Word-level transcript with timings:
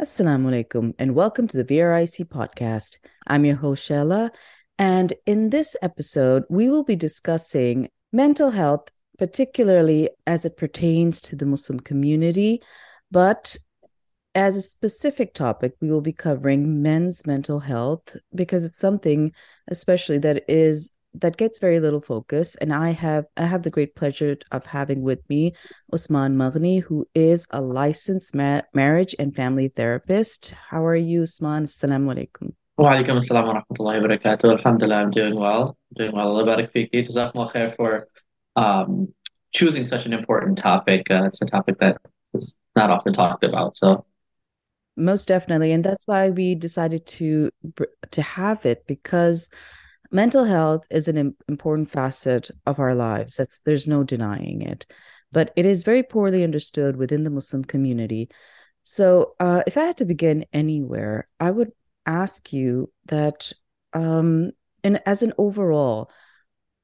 Assalamu 0.00 0.64
alaikum 0.64 0.94
and 0.96 1.16
welcome 1.16 1.48
to 1.48 1.56
the 1.56 1.64
VRIC 1.64 2.26
podcast. 2.26 2.98
I'm 3.26 3.44
your 3.44 3.56
host 3.56 3.90
Shella, 3.90 4.30
and 4.78 5.12
in 5.26 5.50
this 5.50 5.74
episode, 5.82 6.44
we 6.48 6.68
will 6.68 6.84
be 6.84 6.94
discussing 6.94 7.88
mental 8.12 8.50
health, 8.50 8.92
particularly 9.18 10.08
as 10.24 10.44
it 10.44 10.56
pertains 10.56 11.20
to 11.22 11.34
the 11.34 11.46
Muslim 11.46 11.80
community. 11.80 12.62
But 13.10 13.56
as 14.36 14.56
a 14.56 14.62
specific 14.62 15.34
topic, 15.34 15.72
we 15.80 15.90
will 15.90 16.00
be 16.00 16.12
covering 16.12 16.80
men's 16.80 17.26
mental 17.26 17.58
health 17.58 18.16
because 18.32 18.64
it's 18.64 18.78
something, 18.78 19.32
especially 19.66 20.18
that 20.18 20.44
is 20.48 20.92
that 21.13 21.37
gets 21.37 21.59
very 21.59 21.79
little 21.79 22.01
focus 22.01 22.55
and 22.55 22.73
i 22.73 22.89
have 22.89 23.25
i 23.37 23.45
have 23.45 23.63
the 23.63 23.69
great 23.69 23.95
pleasure 23.95 24.35
of 24.51 24.65
having 24.65 25.01
with 25.01 25.21
me 25.29 25.53
usman 25.93 26.35
maghni 26.35 26.81
who 26.81 27.05
is 27.13 27.45
a 27.51 27.61
licensed 27.61 28.33
ma- 28.33 28.61
marriage 28.73 29.15
and 29.19 29.35
family 29.35 29.67
therapist 29.67 30.53
how 30.69 30.83
are 30.85 30.95
you 30.95 31.23
usman 31.23 31.65
assalamu 31.65 32.13
alaikum 32.15 32.53
وعليكم 32.77 33.17
السلام 33.17 33.47
ورحمة 33.47 33.77
الله 33.79 33.99
وبركاته. 33.99 34.51
Alhamdulillah, 34.51 34.95
I'm 35.03 35.11
doing 35.11 35.35
well. 35.35 35.77
Doing 35.93 36.11
well. 36.11 36.27
Allah 36.29 36.45
barak 36.45 36.73
fiki. 36.73 37.05
Jazakumullah 37.07 37.51
khair 37.53 37.75
for 37.75 38.07
um, 38.55 39.13
choosing 39.53 39.85
such 39.85 40.07
an 40.07 40.13
important 40.13 40.57
topic. 40.57 41.05
Uh, 41.11 41.25
it's 41.27 41.39
a 41.43 41.45
topic 41.45 41.77
that 41.79 41.97
is 42.33 42.57
not 42.75 42.89
often 42.89 43.13
talked 43.13 43.43
about. 43.43 43.75
So 43.75 44.05
most 44.97 45.27
definitely, 45.27 45.71
and 45.71 45.83
that's 45.83 46.07
why 46.07 46.29
we 46.29 46.55
decided 46.55 47.05
to 47.17 47.51
to 48.11 48.21
have 48.21 48.65
it 48.65 48.87
because 48.87 49.49
mental 50.10 50.44
health 50.44 50.86
is 50.90 51.08
an 51.08 51.34
important 51.48 51.90
facet 51.90 52.50
of 52.66 52.78
our 52.78 52.94
lives. 52.94 53.36
That's 53.36 53.60
there's 53.60 53.86
no 53.86 54.02
denying 54.04 54.62
it. 54.62 54.86
But 55.30 55.52
it 55.56 55.66
is 55.66 55.82
very 55.82 56.02
poorly 56.02 56.42
understood 56.42 56.96
within 56.96 57.24
the 57.24 57.30
muslim 57.30 57.64
community. 57.64 58.28
So 58.82 59.34
uh, 59.38 59.62
if 59.66 59.76
i 59.76 59.82
had 59.82 59.98
to 59.98 60.06
begin 60.06 60.46
anywhere 60.52 61.28
i 61.38 61.50
would 61.50 61.72
ask 62.06 62.54
you 62.54 62.90
that 63.06 63.52
um 63.92 64.50
and 64.82 65.00
as 65.04 65.22
an 65.22 65.34
overall 65.36 66.10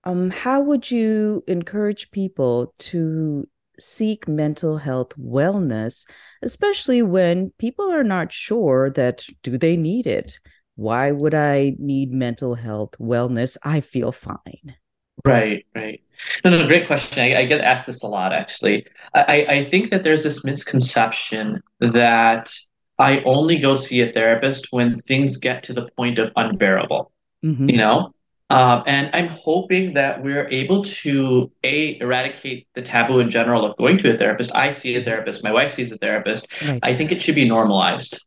um 0.05 0.31
how 0.31 0.61
would 0.61 0.91
you 0.91 1.43
encourage 1.49 2.11
people 2.11 2.75
to 2.79 3.49
seek 3.81 4.29
mental 4.29 4.77
health 4.77 5.13
wellness 5.19 6.07
especially 6.43 7.03
when 7.03 7.53
people 7.59 7.91
are 7.91 8.05
not 8.05 8.31
sure 8.31 8.91
that 8.91 9.25
do 9.43 9.57
they 9.57 9.77
need 9.77 10.07
it 10.07 10.39
why 10.77 11.13
would 11.13 11.35
I 11.35 11.75
need 11.79 12.13
mental 12.13 12.55
health 12.55 12.97
wellness? 13.01 13.57
I 13.63 13.81
feel 13.81 14.13
fine. 14.13 14.77
Right, 15.25 15.65
right. 15.75 16.03
No, 16.45 16.51
no, 16.51 16.67
great 16.67 16.87
question. 16.87 17.23
I, 17.23 17.41
I 17.41 17.47
get 17.47 17.61
asked 17.61 17.87
this 17.87 18.03
a 18.03 18.07
lot, 18.07 18.33
actually. 18.33 18.87
I, 19.15 19.47
I 19.49 19.65
think 19.65 19.91
that 19.91 20.03
there's 20.03 20.23
this 20.23 20.45
misconception 20.45 21.63
that 21.81 22.53
I 22.99 23.21
only 23.21 23.59
go 23.59 23.75
see 23.75 24.01
a 24.01 24.13
therapist 24.13 24.69
when 24.71 24.97
things 24.97 25.37
get 25.37 25.63
to 25.65 25.73
the 25.73 25.89
point 25.97 26.19
of 26.19 26.33
unbearable, 26.37 27.13
mm-hmm. 27.45 27.69
you 27.69 27.79
know? 27.79 28.13
Um, 28.51 28.83
and 28.87 29.11
I'm 29.15 29.29
hoping 29.29 29.95
that 29.95 30.23
we're 30.23 30.47
able 30.49 30.85
to 30.85 31.51
a 31.65 31.99
eradicate 31.99 32.69
the 32.75 32.83
taboo 32.83 33.21
in 33.21 33.31
general 33.31 33.65
of 33.65 33.77
going 33.79 33.97
to 33.99 34.13
a 34.13 34.17
therapist. 34.17 34.55
I 34.55 34.71
see 34.71 34.95
a 34.97 35.03
therapist. 35.03 35.43
My 35.43 35.53
wife 35.53 35.73
sees 35.73 35.91
a 35.91 35.97
therapist. 35.97 36.47
Right. 36.63 36.79
I 36.83 36.95
think 36.95 37.11
it 37.11 37.21
should 37.23 37.35
be 37.35 37.49
normalized. 37.49 38.23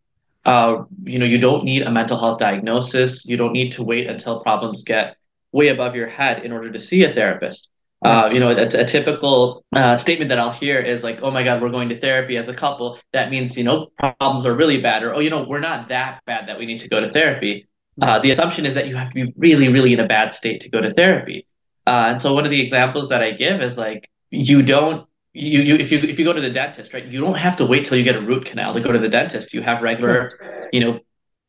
Uh, 0.47 0.85
you 1.03 1.19
know, 1.19 1.25
you 1.25 1.37
don't 1.37 1.65
need 1.65 1.81
a 1.81 1.91
mental 1.91 2.17
health 2.17 2.39
diagnosis. 2.39 3.25
You 3.25 3.35
don't 3.35 3.51
need 3.51 3.73
to 3.73 3.83
wait 3.83 4.07
until 4.07 4.39
problems 4.39 4.83
get 4.83 5.17
way 5.51 5.67
above 5.67 5.93
your 5.93 6.07
head 6.07 6.45
in 6.45 6.53
order 6.53 6.71
to 6.71 6.79
see 6.79 7.03
a 7.03 7.13
therapist. 7.13 7.69
Uh, 8.01 8.29
you 8.31 8.39
know, 8.39 8.49
a, 8.49 8.67
a 8.67 8.85
typical 8.85 9.65
uh, 9.75 9.97
statement 9.97 10.29
that 10.29 10.39
I'll 10.39 10.51
hear 10.51 10.79
is 10.79 11.03
like, 11.03 11.21
"Oh 11.21 11.31
my 11.31 11.43
God, 11.43 11.61
we're 11.61 11.69
going 11.69 11.89
to 11.89 11.97
therapy 11.97 12.37
as 12.37 12.47
a 12.47 12.53
couple." 12.53 12.97
That 13.11 13.29
means 13.29 13.57
you 13.57 13.63
know 13.65 13.87
problems 13.97 14.45
are 14.45 14.55
really 14.55 14.79
bad, 14.81 15.03
or 15.03 15.15
oh, 15.15 15.19
you 15.19 15.29
know, 15.29 15.43
we're 15.43 15.59
not 15.59 15.89
that 15.89 16.21
bad 16.25 16.47
that 16.47 16.57
we 16.57 16.65
need 16.65 16.79
to 16.79 16.87
go 16.87 17.01
to 17.01 17.09
therapy. 17.09 17.67
Uh, 18.01 18.19
the 18.19 18.31
assumption 18.31 18.65
is 18.65 18.75
that 18.75 18.87
you 18.87 18.95
have 18.95 19.09
to 19.09 19.15
be 19.15 19.33
really, 19.35 19.67
really 19.67 19.93
in 19.93 19.99
a 19.99 20.07
bad 20.07 20.31
state 20.31 20.61
to 20.61 20.69
go 20.69 20.79
to 20.79 20.91
therapy. 20.91 21.47
Uh, 21.87 22.07
and 22.09 22.21
so 22.21 22.33
one 22.33 22.45
of 22.45 22.51
the 22.51 22.61
examples 22.61 23.09
that 23.09 23.23
I 23.23 23.31
give 23.31 23.61
is 23.61 23.77
like, 23.77 24.09
you 24.29 24.61
don't 24.61 25.07
you, 25.37 25.61
you 25.61 25.75
if 25.75 25.91
you 25.91 25.99
if 25.99 26.17
you 26.19 26.25
go 26.25 26.33
to 26.33 26.41
the 26.41 26.49
dentist, 26.49 26.93
right, 26.93 27.05
you 27.05 27.21
don't 27.21 27.37
have 27.37 27.55
to 27.57 27.65
wait 27.65 27.85
till 27.85 27.97
you 27.97 28.03
get 28.03 28.15
a 28.15 28.21
root 28.21 28.45
canal 28.45 28.73
to 28.73 28.81
go 28.81 28.91
to 28.91 28.99
the 28.99 29.09
dentist. 29.09 29.53
You 29.53 29.61
have 29.61 29.81
regular, 29.81 30.31
you 30.71 30.79
know, 30.79 30.99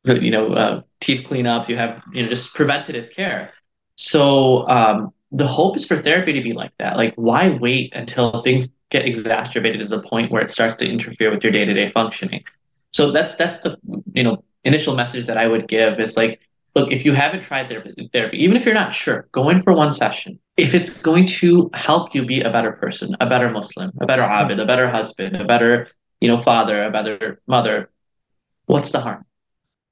you 0.05 0.31
know, 0.31 0.53
uh, 0.53 0.83
teeth 1.01 1.27
cleanups. 1.27 1.69
You 1.69 1.77
have 1.77 2.03
you 2.13 2.23
know 2.23 2.29
just 2.29 2.55
preventative 2.55 3.11
care. 3.11 3.53
So 3.97 4.69
um, 4.69 5.13
the 5.33 5.47
hope 5.47 5.77
is 5.77 5.87
for 5.87 5.97
therapy 5.97 6.33
to 6.35 6.43
be 6.43 6.53
like 6.53 6.73
that. 6.79 6.97
Like, 6.97 7.15
why 7.17 7.51
wait 7.51 7.93
until 7.95 8.43
things 8.43 8.69
get 8.91 9.07
exacerbated 9.07 9.81
to 9.81 9.97
the 9.97 10.03
point 10.03 10.31
where 10.31 10.43
it 10.43 10.51
starts 10.51 10.77
to 10.77 10.89
interfere 10.89 11.31
with 11.31 11.43
your 11.43 11.53
day 11.53 11.65
to 11.65 11.75
day 11.75 11.89
functioning? 11.89 12.45
So 12.93 13.11
that's 13.11 13.37
that's 13.37 13.61
the 13.61 13.79
you 14.13 14.23
know 14.23 14.45
initial 14.65 14.95
message 14.95 15.27
that 15.27 15.39
I 15.39 15.47
would 15.47 15.67
give 15.69 15.99
is 15.99 16.17
like 16.17 16.41
look, 16.79 16.93
if 16.93 17.05
you 17.05 17.13
haven't 17.13 17.43
tried 17.43 17.69
therapy, 17.69 18.11
therapy, 18.13 18.43
even 18.43 18.57
if 18.57 18.65
you're 18.65 18.75
not 18.75 18.95
sure, 18.95 19.29
go 19.33 19.49
in 19.49 19.63
for 19.63 19.75
one 19.75 19.93
session. 19.93 20.39
If 20.57 20.75
it's 20.75 21.03
going 21.03 21.27
to 21.27 21.71
help 21.75 22.15
you 22.15 22.25
be 22.25 22.41
a 22.41 22.51
better 22.51 22.73
person, 22.73 23.17
a 23.21 23.29
better 23.29 23.51
Muslim, 23.51 23.93
a 24.01 24.07
better 24.07 24.23
Abid, 24.23 24.61
a 24.61 24.67
better 24.67 24.89
husband, 24.89 25.37
a 25.37 25.45
better, 25.45 25.89
you 26.21 26.29
know, 26.29 26.37
father, 26.37 26.83
a 26.83 26.91
better 26.91 27.41
mother, 27.47 27.91
what's 28.67 28.93
the 28.93 29.01
harm? 29.01 29.25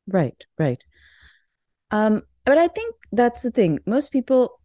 Right, 0.06 0.44
right. 0.58 0.82
Um, 1.90 2.22
but 2.44 2.58
I 2.58 2.68
think 2.68 2.94
that's 3.12 3.42
the 3.42 3.50
thing. 3.50 3.80
Most 3.86 4.12
people 4.12 4.60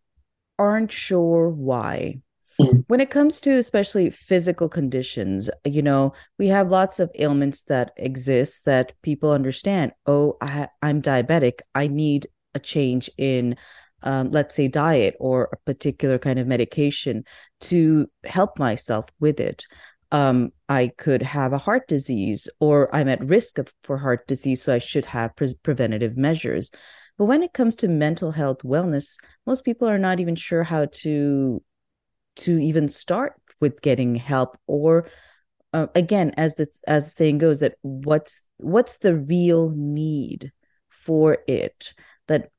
aren't 0.60 0.92
sure 0.92 1.50
why. 1.50 2.22
Mm-hmm. 2.60 2.80
When 2.88 3.00
it 3.00 3.10
comes 3.10 3.42
to 3.42 3.52
especially 3.52 4.10
physical 4.10 4.68
conditions, 4.70 5.50
you 5.66 5.82
know, 5.82 6.14
we 6.38 6.48
have 6.48 6.70
lots 6.70 7.00
of 7.00 7.12
ailments 7.16 7.64
that 7.64 7.92
exist 7.98 8.66
that 8.66 8.94
people 9.02 9.32
understand. 9.32 9.94
Oh, 10.06 10.38
I, 10.42 10.68
I'm 10.82 11.02
diabetic. 11.02 11.62
I 11.74 11.88
need 11.88 12.28
a 12.54 12.60
change 12.60 13.10
in, 13.18 13.56
um, 14.04 14.32
let's 14.32 14.56
say, 14.56 14.68
diet 14.68 15.16
or 15.20 15.50
a 15.54 15.58
particular 15.66 16.20
kind 16.20 16.40
of 16.40 16.48
medication 16.48 17.24
to 17.62 18.10
help 18.26 18.60
myself 18.60 19.10
with 19.20 19.40
it. 19.40 19.66
Um, 20.12 20.52
I 20.68 20.92
could 20.98 21.22
have 21.22 21.54
a 21.54 21.58
heart 21.58 21.88
disease, 21.88 22.50
or 22.60 22.94
I'm 22.94 23.08
at 23.08 23.24
risk 23.24 23.58
of, 23.60 23.74
for 23.84 23.98
heart 23.98 24.28
disease, 24.28 24.62
so 24.62 24.74
I 24.74 24.80
should 24.80 25.06
have 25.06 25.36
pre- 25.38 25.56
preventative 25.64 26.18
measures. 26.18 26.70
But 27.18 27.26
when 27.26 27.44
it 27.44 27.54
comes 27.54 27.78
to 27.78 27.88
mental 27.88 28.32
health 28.32 28.60
wellness, 28.64 29.16
most 29.46 29.64
people 29.64 29.88
are 29.88 29.98
not 30.00 30.20
even 30.20 30.36
sure 30.36 30.64
how 30.64 30.88
to 30.92 31.62
to 32.38 32.58
even 32.60 32.88
start 32.88 33.34
with 33.60 33.82
getting 33.82 34.16
help 34.16 34.58
or 34.68 35.08
uh, 35.74 35.88
again 35.96 36.34
as 36.38 36.56
the 36.56 36.68
as 36.88 37.06
the 37.06 37.12
saying 37.12 37.38
goes 37.38 37.60
that 37.62 37.76
what's 37.82 38.44
what's 38.58 38.98
the 38.98 39.16
real 39.16 39.70
need 39.70 40.52
for 40.90 41.38
it? 41.48 41.94
That 42.28 42.50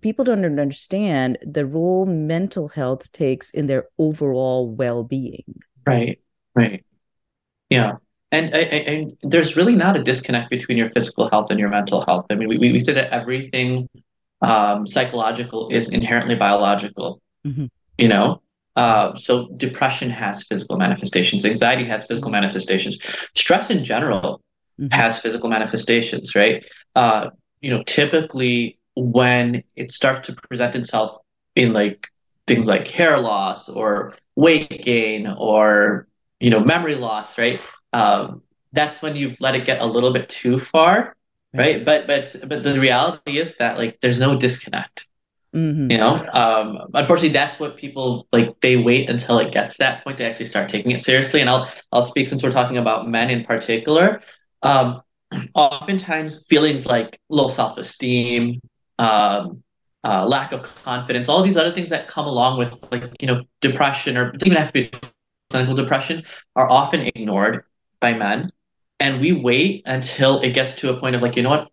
people 0.00 0.24
don't 0.24 0.44
understand 0.44 1.38
the 1.42 1.66
role 1.66 2.06
mental 2.06 2.68
health 2.68 3.12
takes 3.12 3.50
in 3.50 3.66
their 3.66 3.86
overall 3.98 4.68
well-being. 4.70 5.44
Right 5.86 6.20
right. 6.54 6.84
Yeah. 7.70 7.92
And, 8.30 8.52
and, 8.52 9.16
there's 9.22 9.56
really 9.56 9.74
not 9.74 9.96
a 9.96 10.02
disconnect 10.02 10.50
between 10.50 10.76
your 10.76 10.90
physical 10.90 11.30
health 11.30 11.50
and 11.50 11.58
your 11.58 11.70
mental 11.70 12.04
health. 12.04 12.26
I 12.30 12.34
mean 12.34 12.48
we, 12.48 12.58
we 12.58 12.78
say 12.78 12.92
that 12.92 13.10
everything 13.10 13.88
um, 14.42 14.86
psychological 14.86 15.68
is 15.70 15.88
inherently 15.88 16.34
biological. 16.34 17.20
Mm-hmm. 17.46 17.66
you 17.96 18.08
know 18.08 18.42
uh, 18.78 19.12
so 19.16 19.48
depression 19.56 20.08
has 20.08 20.44
physical 20.44 20.76
manifestations, 20.76 21.44
anxiety 21.44 21.82
has 21.82 22.06
physical 22.06 22.30
manifestations, 22.30 22.96
stress 23.34 23.70
in 23.70 23.82
general 23.82 24.40
mm-hmm. 24.80 24.94
has 24.94 25.18
physical 25.18 25.50
manifestations, 25.50 26.36
right? 26.36 26.64
Uh, 26.94 27.30
you 27.60 27.70
know, 27.70 27.82
typically 27.82 28.78
when 28.94 29.64
it 29.74 29.90
starts 29.90 30.28
to 30.28 30.36
present 30.48 30.76
itself 30.76 31.18
in 31.56 31.72
like 31.72 32.06
things 32.46 32.68
like 32.68 32.86
hair 32.86 33.18
loss 33.18 33.68
or 33.68 34.14
weight 34.36 34.84
gain 34.84 35.26
or 35.26 36.06
you 36.38 36.50
know 36.50 36.60
memory 36.60 36.94
loss, 36.94 37.36
right? 37.36 37.60
Um, 37.92 38.42
that's 38.72 39.02
when 39.02 39.16
you've 39.16 39.40
let 39.40 39.56
it 39.56 39.64
get 39.64 39.80
a 39.80 39.86
little 39.86 40.12
bit 40.12 40.28
too 40.28 40.56
far, 40.56 41.16
right? 41.52 41.74
right? 41.74 41.84
But 41.84 42.06
but 42.06 42.36
but 42.46 42.62
the 42.62 42.78
reality 42.78 43.40
is 43.40 43.56
that 43.56 43.76
like 43.76 43.98
there's 44.00 44.20
no 44.20 44.38
disconnect 44.38 45.07
Mm-hmm. 45.54 45.90
You 45.90 45.96
know, 45.96 46.26
um, 46.32 46.78
unfortunately, 46.92 47.30
that's 47.30 47.58
what 47.58 47.78
people 47.78 48.28
like. 48.32 48.60
They 48.60 48.76
wait 48.76 49.08
until 49.08 49.38
it 49.38 49.50
gets 49.50 49.78
that 49.78 50.04
point 50.04 50.18
to 50.18 50.24
actually 50.24 50.44
start 50.46 50.68
taking 50.68 50.90
it 50.90 51.02
seriously. 51.02 51.40
And 51.40 51.48
I'll 51.48 51.70
I'll 51.90 52.02
speak 52.02 52.28
since 52.28 52.42
we're 52.42 52.50
talking 52.50 52.76
about 52.76 53.08
men 53.08 53.30
in 53.30 53.44
particular. 53.44 54.20
Um, 54.62 55.00
oftentimes, 55.54 56.44
feelings 56.48 56.84
like 56.84 57.18
low 57.30 57.48
self 57.48 57.78
esteem, 57.78 58.60
um, 58.98 59.62
uh, 60.04 60.26
lack 60.26 60.52
of 60.52 60.62
confidence, 60.84 61.30
all 61.30 61.42
these 61.42 61.56
other 61.56 61.72
things 61.72 61.88
that 61.90 62.08
come 62.08 62.26
along 62.26 62.58
with 62.58 62.92
like 62.92 63.04
you 63.18 63.26
know 63.26 63.42
depression 63.62 64.18
or 64.18 64.32
even 64.44 64.58
have 64.58 64.70
to 64.70 64.72
be 64.74 64.90
clinical 65.48 65.74
depression 65.74 66.24
are 66.56 66.68
often 66.70 67.00
ignored 67.00 67.64
by 68.00 68.12
men, 68.12 68.50
and 69.00 69.18
we 69.18 69.32
wait 69.32 69.82
until 69.86 70.40
it 70.40 70.52
gets 70.52 70.74
to 70.74 70.94
a 70.94 71.00
point 71.00 71.16
of 71.16 71.22
like 71.22 71.36
you 71.36 71.42
know 71.42 71.50
what, 71.50 71.70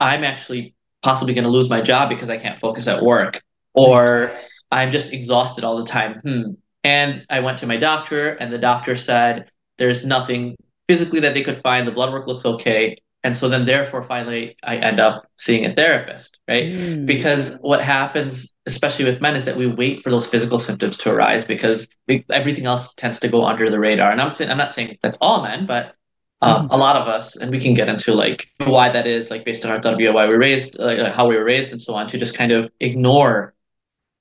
I'm 0.00 0.24
actually 0.24 0.74
possibly 1.02 1.34
going 1.34 1.44
to 1.44 1.50
lose 1.50 1.68
my 1.68 1.80
job 1.80 2.08
because 2.08 2.30
I 2.30 2.38
can't 2.38 2.58
focus 2.58 2.86
at 2.86 3.02
work, 3.02 3.42
or 3.74 4.36
I'm 4.70 4.90
just 4.90 5.12
exhausted 5.12 5.64
all 5.64 5.76
the 5.76 5.86
time. 5.86 6.20
Hmm. 6.20 6.42
And 6.84 7.24
I 7.30 7.40
went 7.40 7.58
to 7.58 7.66
my 7.66 7.76
doctor, 7.76 8.30
and 8.30 8.52
the 8.52 8.58
doctor 8.58 8.96
said 8.96 9.50
there's 9.78 10.04
nothing 10.04 10.56
physically 10.88 11.20
that 11.20 11.34
they 11.34 11.42
could 11.42 11.60
find. 11.62 11.86
The 11.86 11.92
blood 11.92 12.12
work 12.12 12.26
looks 12.26 12.44
okay. 12.44 12.96
and 13.24 13.36
so 13.36 13.48
then 13.48 13.66
therefore 13.66 14.02
finally 14.02 14.56
i 14.64 14.76
end 14.76 14.98
up 14.98 15.24
seeing 15.36 15.64
a 15.64 15.74
therapist 15.74 16.38
right 16.48 16.66
mm. 16.72 17.06
because 17.06 17.56
what 17.60 17.80
happens 17.80 18.52
especially 18.66 19.04
with 19.04 19.20
men 19.20 19.36
is 19.36 19.44
that 19.44 19.56
we 19.56 19.66
wait 19.66 20.02
for 20.02 20.10
those 20.10 20.26
physical 20.26 20.58
symptoms 20.58 20.96
to 20.96 21.10
arise 21.10 21.44
because 21.44 21.86
we, 22.08 22.24
everything 22.30 22.66
else 22.66 22.92
tends 22.94 23.20
to 23.20 23.28
go 23.28 23.44
under 23.44 23.70
the 23.70 23.78
radar 23.78 24.10
and 24.10 24.20
i'm 24.20 24.32
saying 24.32 24.50
i'm 24.50 24.58
not 24.58 24.74
saying 24.74 24.98
that's 25.02 25.18
all 25.20 25.42
men 25.42 25.66
but 25.66 25.94
uh, 26.42 26.58
mm-hmm. 26.58 26.72
a 26.72 26.76
lot 26.76 26.96
of 26.96 27.06
us 27.06 27.36
and 27.36 27.50
we 27.52 27.60
can 27.60 27.72
get 27.72 27.88
into 27.88 28.12
like 28.12 28.48
why 28.58 28.90
that 28.90 29.06
is 29.06 29.30
like 29.30 29.44
based 29.44 29.64
on 29.64 29.70
our 29.70 29.78
w 29.78 30.12
why 30.12 30.26
we 30.26 30.34
raised 30.34 30.76
like, 30.78 30.98
how 31.12 31.28
we 31.28 31.36
were 31.36 31.44
raised 31.44 31.70
and 31.70 31.80
so 31.80 31.94
on 31.94 32.06
to 32.08 32.18
just 32.18 32.34
kind 32.34 32.50
of 32.50 32.68
ignore 32.80 33.54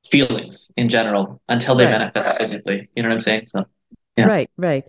feelings 0.07 0.71
in 0.77 0.87
general 0.87 1.41
until 1.49 1.75
they 1.75 1.85
right. 1.85 1.97
manifest 1.97 2.37
physically. 2.37 2.89
You 2.95 3.03
know 3.03 3.09
what 3.09 3.15
i'm 3.15 3.21
saying? 3.21 3.47
So 3.47 3.65
yeah. 4.15 4.25
right 4.25 4.49
right. 4.55 4.83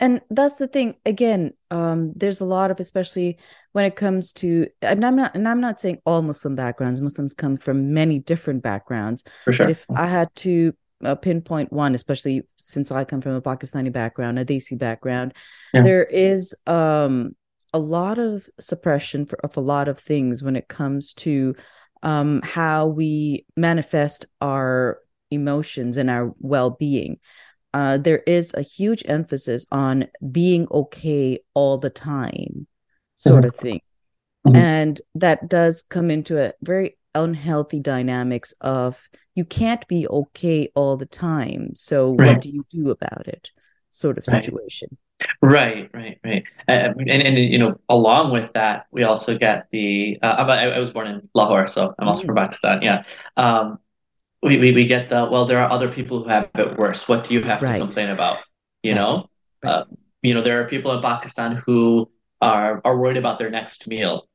And 0.00 0.20
that's 0.30 0.56
the 0.56 0.66
thing 0.66 0.96
again 1.06 1.52
um, 1.70 2.12
there's 2.16 2.40
a 2.40 2.44
lot 2.44 2.72
of 2.72 2.80
especially 2.80 3.38
when 3.70 3.84
it 3.84 3.94
comes 3.94 4.32
to 4.32 4.66
and 4.82 5.06
i'm 5.06 5.14
not 5.14 5.36
and 5.36 5.46
i'm 5.46 5.60
not 5.60 5.80
saying 5.80 5.98
all 6.04 6.20
muslim 6.20 6.56
backgrounds. 6.56 7.00
Muslims 7.00 7.32
come 7.32 7.56
from 7.56 7.94
many 7.94 8.18
different 8.18 8.62
backgrounds. 8.64 9.22
For 9.44 9.52
sure. 9.52 9.66
But 9.66 9.70
if 9.70 9.86
i 9.94 10.06
had 10.06 10.34
to 10.36 10.74
uh, 11.02 11.14
pinpoint 11.14 11.72
one 11.72 11.94
especially 11.94 12.42
since 12.56 12.90
i 12.90 13.04
come 13.04 13.20
from 13.20 13.34
a 13.34 13.42
pakistani 13.42 13.92
background 13.92 14.38
a 14.38 14.44
desi 14.44 14.78
background 14.78 15.34
yeah. 15.72 15.82
there 15.82 16.04
is 16.04 16.54
um, 16.66 17.34
a 17.72 17.78
lot 17.78 18.18
of 18.18 18.48
suppression 18.60 19.24
for, 19.26 19.38
of 19.44 19.56
a 19.56 19.60
lot 19.60 19.88
of 19.88 19.98
things 19.98 20.42
when 20.42 20.56
it 20.56 20.68
comes 20.68 21.12
to 21.14 21.54
um, 22.02 22.40
how 22.42 22.86
we 22.86 23.46
manifest 23.56 24.26
our 24.40 24.98
emotions 25.30 25.96
and 25.96 26.10
our 26.10 26.32
well-being 26.40 27.18
uh, 27.74 27.96
there 27.96 28.22
is 28.26 28.52
a 28.54 28.62
huge 28.62 29.02
emphasis 29.06 29.66
on 29.72 30.08
being 30.30 30.66
okay 30.70 31.38
all 31.54 31.78
the 31.78 31.90
time, 31.90 32.66
sort 33.16 33.40
mm-hmm. 33.40 33.48
of 33.48 33.56
thing. 33.56 33.80
Mm-hmm. 34.46 34.56
And 34.56 35.00
that 35.14 35.48
does 35.48 35.82
come 35.82 36.10
into 36.10 36.42
a 36.42 36.52
very 36.62 36.98
unhealthy 37.14 37.80
dynamics 37.80 38.54
of 38.60 39.08
you 39.34 39.44
can't 39.44 39.86
be 39.88 40.06
okay 40.08 40.68
all 40.74 40.96
the 40.96 41.06
time. 41.06 41.74
So 41.74 42.14
right. 42.14 42.28
what 42.28 42.40
do 42.40 42.50
you 42.50 42.64
do 42.68 42.90
about 42.90 43.26
it? 43.26 43.50
Sort 43.90 44.18
of 44.18 44.24
situation. 44.24 44.96
Right, 45.40 45.90
right, 45.92 46.18
right. 46.24 46.44
Uh, 46.66 46.94
and, 46.98 47.10
and, 47.10 47.38
you 47.38 47.58
know, 47.58 47.78
along 47.88 48.32
with 48.32 48.52
that, 48.54 48.86
we 48.90 49.02
also 49.02 49.36
get 49.36 49.68
the. 49.70 50.18
Uh, 50.22 50.26
I, 50.26 50.70
I 50.70 50.78
was 50.78 50.90
born 50.90 51.06
in 51.06 51.28
Lahore, 51.34 51.68
so 51.68 51.94
I'm 51.98 52.08
also 52.08 52.22
mm. 52.22 52.26
from 52.26 52.36
Pakistan. 52.36 52.82
Yeah. 52.82 53.04
Um, 53.36 53.78
we, 54.42 54.58
we, 54.58 54.72
we 54.72 54.86
get 54.86 55.08
the 55.08 55.28
well 55.30 55.46
there 55.46 55.58
are 55.58 55.70
other 55.70 55.92
people 55.92 56.24
who 56.24 56.28
have 56.28 56.50
it 56.58 56.76
worse 56.76 57.06
what 57.06 57.22
do 57.22 57.32
you 57.34 57.42
have 57.42 57.62
right. 57.62 57.74
to 57.74 57.78
complain 57.78 58.10
about 58.10 58.38
you 58.82 58.94
know. 58.94 59.28
Uh, 59.62 59.84
you 60.22 60.34
know 60.34 60.42
there 60.42 60.60
are 60.60 60.68
people 60.68 60.92
in 60.92 61.02
pakistan 61.02 61.60
who 61.66 62.08
are 62.40 62.80
are 62.84 62.96
worried 62.96 63.16
about 63.16 63.38
their 63.38 63.50
next 63.50 63.86
meal 63.86 64.28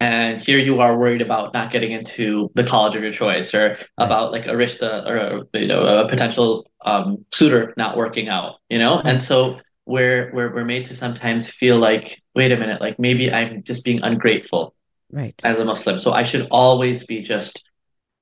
and 0.00 0.40
here 0.40 0.58
you 0.58 0.80
are 0.80 0.96
worried 0.96 1.22
about 1.22 1.52
not 1.52 1.70
getting 1.70 1.92
into 1.92 2.50
the 2.54 2.64
college 2.64 2.94
of 2.94 3.02
your 3.02 3.12
choice 3.12 3.54
or 3.54 3.76
about 3.98 4.32
like 4.32 4.46
a 4.46 4.50
rishta 4.50 5.06
or 5.06 5.16
a, 5.16 5.60
you 5.60 5.66
know 5.66 5.82
a 5.82 6.08
potential 6.08 6.70
um, 6.84 7.24
suitor 7.32 7.74
not 7.76 7.96
working 7.96 8.28
out 8.28 8.56
you 8.68 8.78
know? 8.78 8.98
And 8.98 9.20
so 9.20 9.58
we're, 9.86 10.32
we're 10.32 10.54
we're 10.54 10.64
made 10.64 10.86
to 10.86 10.96
sometimes 10.96 11.50
feel 11.50 11.78
like 11.78 12.22
wait 12.34 12.52
a 12.52 12.56
minute 12.56 12.80
like 12.80 12.98
maybe 12.98 13.30
i'm 13.30 13.62
just 13.62 13.84
being 13.84 14.00
ungrateful 14.02 14.74
right. 15.10 15.34
as 15.44 15.58
a 15.58 15.64
muslim. 15.64 15.98
So 15.98 16.12
i 16.12 16.22
should 16.22 16.48
always 16.50 17.04
be 17.04 17.20
just 17.22 17.68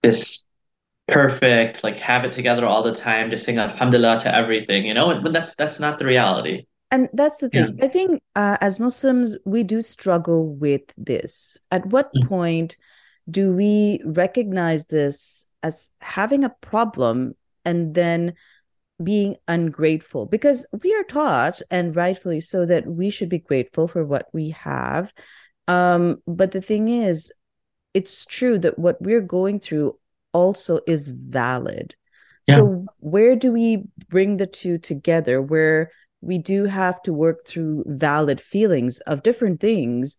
this 0.03 0.45
perfect, 1.09 1.85
like 1.85 1.99
have 1.99 2.25
it 2.25 2.33
together 2.33 2.67
all 2.67 2.83
the 2.83 2.95
time, 2.95 3.31
just 3.31 3.45
sing 3.45 3.59
alhamdulillah 3.59 4.21
to 4.21 4.35
everything, 4.35 4.87
you 4.87 4.95
know? 4.95 5.21
But 5.21 5.33
that's 5.33 5.55
that's 5.55 5.81
not 5.81 5.99
the 5.99 6.07
reality. 6.07 6.67
And 6.93 7.09
that's 7.15 7.41
the 7.41 7.49
thing. 7.49 7.79
Yeah. 7.79 7.87
I 7.87 7.89
think 7.89 8.23
uh, 8.37 8.59
as 8.61 8.79
Muslims, 8.79 9.37
we 9.47 9.63
do 9.63 9.81
struggle 9.81 10.55
with 10.55 10.83
this. 10.99 11.59
At 11.71 11.87
what 11.87 12.13
mm-hmm. 12.15 12.29
point 12.29 12.77
do 13.31 13.53
we 13.53 14.01
recognize 14.05 14.85
this 14.87 15.47
as 15.63 15.91
having 16.03 16.45
a 16.45 16.55
problem 16.61 17.35
and 17.65 17.95
then 17.95 18.35
being 19.03 19.37
ungrateful? 19.49 20.27
Because 20.27 20.67
we 20.83 20.95
are 20.95 21.05
taught, 21.05 21.63
and 21.71 21.97
rightfully 21.97 22.41
so, 22.41 22.67
that 22.67 22.87
we 22.87 23.09
should 23.09 23.31
be 23.31 23.39
grateful 23.39 23.89
for 23.89 24.05
what 24.05 24.27
we 24.35 24.51
have. 24.51 25.13
Um, 25.67 26.23
but 26.27 26.53
the 26.53 26.61
thing 26.61 26.89
is, 26.89 27.33
it's 27.95 28.27
true 28.27 28.59
that 28.59 28.79
what 28.79 29.01
we're 29.01 29.21
going 29.23 29.61
through 29.61 29.99
also 30.35 30.81
is 30.87 31.09
valid. 31.09 31.95
Yeah. 32.47 32.57
So 32.57 32.87
where 32.99 33.35
do 33.37 33.51
we 33.51 33.85
bring 34.09 34.37
the 34.37 34.47
two 34.47 34.77
together 34.77 35.41
where 35.41 35.91
we 36.23 36.39
do 36.39 36.65
have 36.65 37.03
to 37.03 37.13
work 37.13 37.45
through 37.47 37.85
valid 37.87 38.41
feelings 38.41 39.01
of 39.01 39.23
different 39.23 39.61
things, 39.61 40.17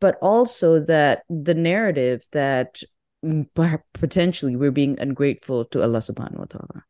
but 0.00 0.16
also 0.20 0.80
that 0.80 1.22
the 1.28 1.54
narrative 1.54 2.22
that 2.32 2.82
potentially 3.94 4.56
we're 4.56 4.72
being 4.72 4.98
ungrateful 4.98 5.64
to 5.66 5.82
Allah 5.82 5.98
subhanahu 5.98 6.38
wa 6.38 6.50
ta'ala. 6.50 6.84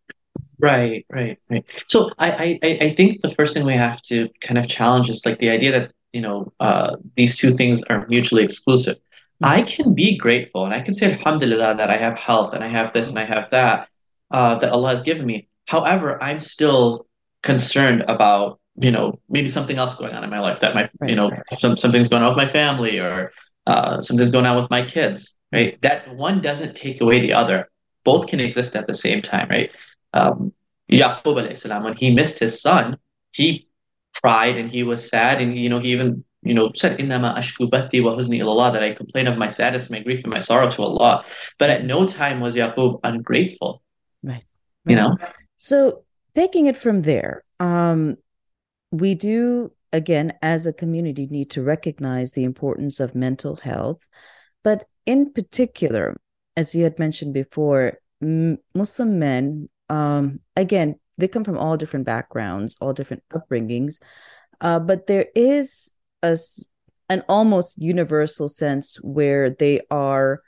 Right, 0.59 1.05
right, 1.11 1.39
right. 1.51 1.65
So 1.89 2.11
I, 2.19 2.59
I, 2.63 2.79
I 2.87 2.95
think 2.95 3.21
the 3.21 3.29
first 3.29 3.53
thing 3.53 3.67
we 3.67 3.77
have 3.77 4.01
to 4.03 4.29
kind 4.41 4.57
of 4.57 4.69
challenge 4.69 5.11
is 5.11 5.27
like 5.27 5.41
the 5.41 5.51
idea 5.51 5.73
that, 5.73 5.93
you 6.13 6.23
know, 6.23 6.53
uh, 6.61 6.97
these 7.17 7.37
two 7.37 7.53
things 7.53 7.83
are 7.91 8.07
mutually 8.09 8.45
exclusive. 8.45 8.97
I 9.43 9.63
can 9.63 9.93
be 9.93 10.17
grateful 10.17 10.65
and 10.65 10.73
I 10.73 10.81
can 10.81 10.95
say 10.95 11.13
Alhamdulillah 11.13 11.75
that 11.77 11.91
I 11.91 11.97
have 11.97 12.17
health 12.17 12.55
and 12.55 12.63
I 12.63 12.69
have 12.69 12.93
this 12.93 13.09
and 13.09 13.19
I 13.19 13.25
have 13.25 13.51
that 13.51 13.89
uh, 14.31 14.55
that 14.61 14.71
Allah 14.71 14.91
has 14.91 15.03
given 15.03 15.27
me. 15.27 15.49
However, 15.67 16.23
I'm 16.23 16.39
still 16.39 17.07
concerned 17.43 18.05
about 18.09 18.61
you 18.77 18.91
know 18.91 19.19
maybe 19.29 19.49
something 19.49 19.77
else 19.77 19.95
going 19.95 20.15
on 20.15 20.25
in 20.25 20.31
my 20.31 20.41
life 20.41 20.61
that 20.61 20.75
might 20.75 20.91
right, 21.01 21.11
you 21.11 21.17
know 21.17 21.31
right. 21.31 21.43
some 21.59 21.77
something's 21.77 22.09
going 22.09 22.23
on 22.23 22.31
with 22.31 22.37
my 22.37 22.47
family 22.47 22.99
or 22.99 23.33
uh, 23.67 24.01
something's 24.03 24.31
going 24.31 24.47
on 24.47 24.57
with 24.57 24.71
my 24.71 24.85
kids. 24.85 25.37
Right, 25.53 25.81
that 25.83 26.15
one 26.15 26.41
doesn't 26.41 26.75
take 26.77 27.01
away 27.01 27.21
the 27.21 27.35
other. 27.35 27.69
Both 28.05 28.29
can 28.29 28.41
exist 28.41 28.75
at 28.75 28.87
the 28.87 28.95
same 28.95 29.21
time. 29.21 29.49
Right. 29.49 29.71
Um, 30.15 30.53
Yaqub 30.91 31.57
salam, 31.57 31.85
when 31.85 31.97
he 31.97 32.11
missed 32.11 32.39
his 32.39 32.61
son, 32.61 32.99
he 33.33 33.69
cried 34.21 34.57
and 34.57 34.71
he 34.71 34.83
was 34.83 35.09
sad 35.09 35.41
and 35.41 35.57
you 35.59 35.69
know 35.69 35.79
he 35.79 35.93
even 35.93 36.25
you 36.43 36.55
know, 36.55 36.73
said, 36.75 36.99
Innama 36.99 37.37
ashku 37.37 37.71
bathi 37.71 38.03
wa 38.03 38.17
huzni 38.17 38.41
ilallah, 38.41 38.73
that 38.73 38.83
I 38.83 38.93
complain 38.93 39.29
of 39.29 39.39
my 39.39 39.49
sadness, 39.49 39.89
my 39.89 40.01
grief, 40.01 40.25
and 40.25 40.33
my 40.33 40.41
sorrow 40.41 40.69
to 40.71 40.83
Allah. 40.83 41.25
But 41.59 41.71
at 41.71 41.85
no 41.85 42.05
time 42.07 42.41
was 42.41 42.57
Yaqub 42.57 43.01
ungrateful. 43.05 43.83
Right. 44.23 44.33
right. 44.35 44.45
You 44.87 44.97
know? 44.97 45.17
So 45.57 46.03
taking 46.35 46.67
it 46.67 46.77
from 46.77 47.03
there, 47.03 47.45
um, 47.61 48.17
we 48.91 49.15
do, 49.15 49.73
again, 49.93 50.35
as 50.43 50.67
a 50.67 50.73
community, 50.73 51.27
need 51.27 51.51
to 51.51 51.63
recognize 51.63 52.33
the 52.33 52.45
importance 52.45 53.01
of 53.01 53.15
mental 53.15 53.57
health. 53.57 54.07
But 54.63 54.85
in 55.07 55.33
particular, 55.33 56.17
as 56.57 56.75
you 56.75 56.85
had 56.85 56.99
mentioned 56.99 57.35
before, 57.35 57.99
m- 58.21 58.59
Muslim 58.75 59.19
men, 59.19 59.69
um, 59.89 60.41
again, 60.57 60.99
they 61.19 61.29
come 61.29 61.45
from 61.45 61.59
all 61.59 61.77
different 61.77 62.07
backgrounds, 62.07 62.77
all 62.81 62.93
different 62.93 63.23
upbringings. 63.33 64.01
Uh, 64.61 64.79
but 64.79 65.07
there 65.07 65.27
is 65.35 65.93
a 66.23 66.39
an 67.09 67.23
almost 67.29 67.83
universal 67.83 68.49
sense 68.49 68.97
where 69.03 69.51
they 69.51 69.81
are 69.91 70.41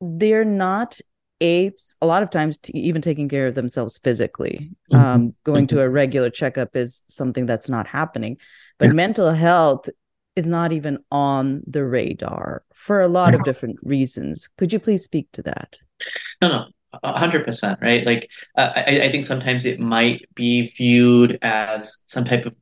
they're 0.00 0.44
not 0.44 1.00
apes 1.40 1.94
a 2.02 2.06
lot 2.06 2.22
of 2.22 2.30
times 2.30 2.58
even 2.74 3.00
taking 3.00 3.28
care 3.28 3.46
of 3.46 3.54
themselves 3.54 3.98
physically 3.98 4.70
mm-hmm. 4.92 4.96
um, 4.96 5.34
going 5.44 5.66
mm-hmm. 5.66 5.76
to 5.76 5.82
a 5.82 5.88
regular 5.88 6.30
checkup 6.30 6.74
is 6.74 7.02
something 7.08 7.46
that's 7.46 7.68
not 7.68 7.86
happening 7.86 8.36
but 8.78 8.86
yeah. 8.86 8.92
mental 8.92 9.30
health 9.30 9.88
is 10.36 10.46
not 10.46 10.72
even 10.72 10.98
on 11.10 11.62
the 11.66 11.84
radar 11.84 12.62
for 12.74 13.00
a 13.00 13.08
lot 13.08 13.34
of 13.34 13.44
different 13.44 13.76
reasons 13.82 14.48
could 14.58 14.72
you 14.72 14.78
please 14.78 15.02
speak 15.02 15.28
to 15.32 15.42
that 15.42 15.76
no 16.42 16.48
no 16.48 16.66
100% 17.04 17.82
right 17.82 18.06
like 18.06 18.30
uh, 18.56 18.72
I, 18.74 19.02
I 19.02 19.10
think 19.10 19.26
sometimes 19.26 19.66
it 19.66 19.78
might 19.78 20.26
be 20.34 20.66
viewed 20.66 21.38
as 21.42 22.02
some 22.06 22.24
type 22.24 22.46
of 22.46 22.54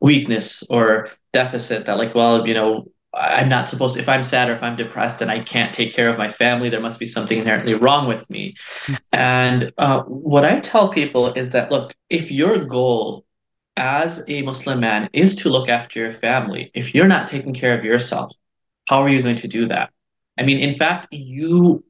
weakness 0.00 0.62
or 0.70 1.08
deficit 1.32 1.86
that 1.86 1.96
like 1.96 2.14
well 2.14 2.46
you 2.46 2.54
know 2.54 2.86
i'm 3.14 3.48
not 3.48 3.68
supposed 3.68 3.94
to, 3.94 4.00
if 4.00 4.08
i'm 4.08 4.22
sad 4.22 4.48
or 4.48 4.52
if 4.52 4.62
i'm 4.62 4.76
depressed 4.76 5.20
and 5.20 5.30
i 5.30 5.40
can't 5.40 5.74
take 5.74 5.92
care 5.92 6.08
of 6.08 6.18
my 6.18 6.30
family 6.30 6.68
there 6.68 6.80
must 6.80 6.98
be 6.98 7.06
something 7.06 7.38
inherently 7.38 7.74
wrong 7.74 8.08
with 8.08 8.28
me. 8.30 8.54
And 9.12 9.72
uh, 9.78 10.02
what 10.04 10.44
i 10.44 10.60
tell 10.60 10.90
people 10.92 11.32
is 11.34 11.50
that 11.50 11.70
look 11.70 11.92
if 12.10 12.30
your 12.30 12.58
goal 12.58 13.24
as 13.76 14.22
a 14.28 14.42
muslim 14.42 14.80
man 14.80 15.08
is 15.12 15.36
to 15.36 15.48
look 15.48 15.68
after 15.68 16.00
your 16.00 16.12
family 16.12 16.70
if 16.74 16.94
you're 16.94 17.08
not 17.08 17.28
taking 17.28 17.54
care 17.54 17.76
of 17.76 17.84
yourself 17.84 18.32
how 18.86 19.00
are 19.02 19.08
you 19.08 19.22
going 19.22 19.36
to 19.36 19.48
do 19.48 19.66
that? 19.66 19.90
I 20.38 20.42
mean 20.42 20.58
in 20.58 20.74
fact 20.74 21.08
you 21.10 21.84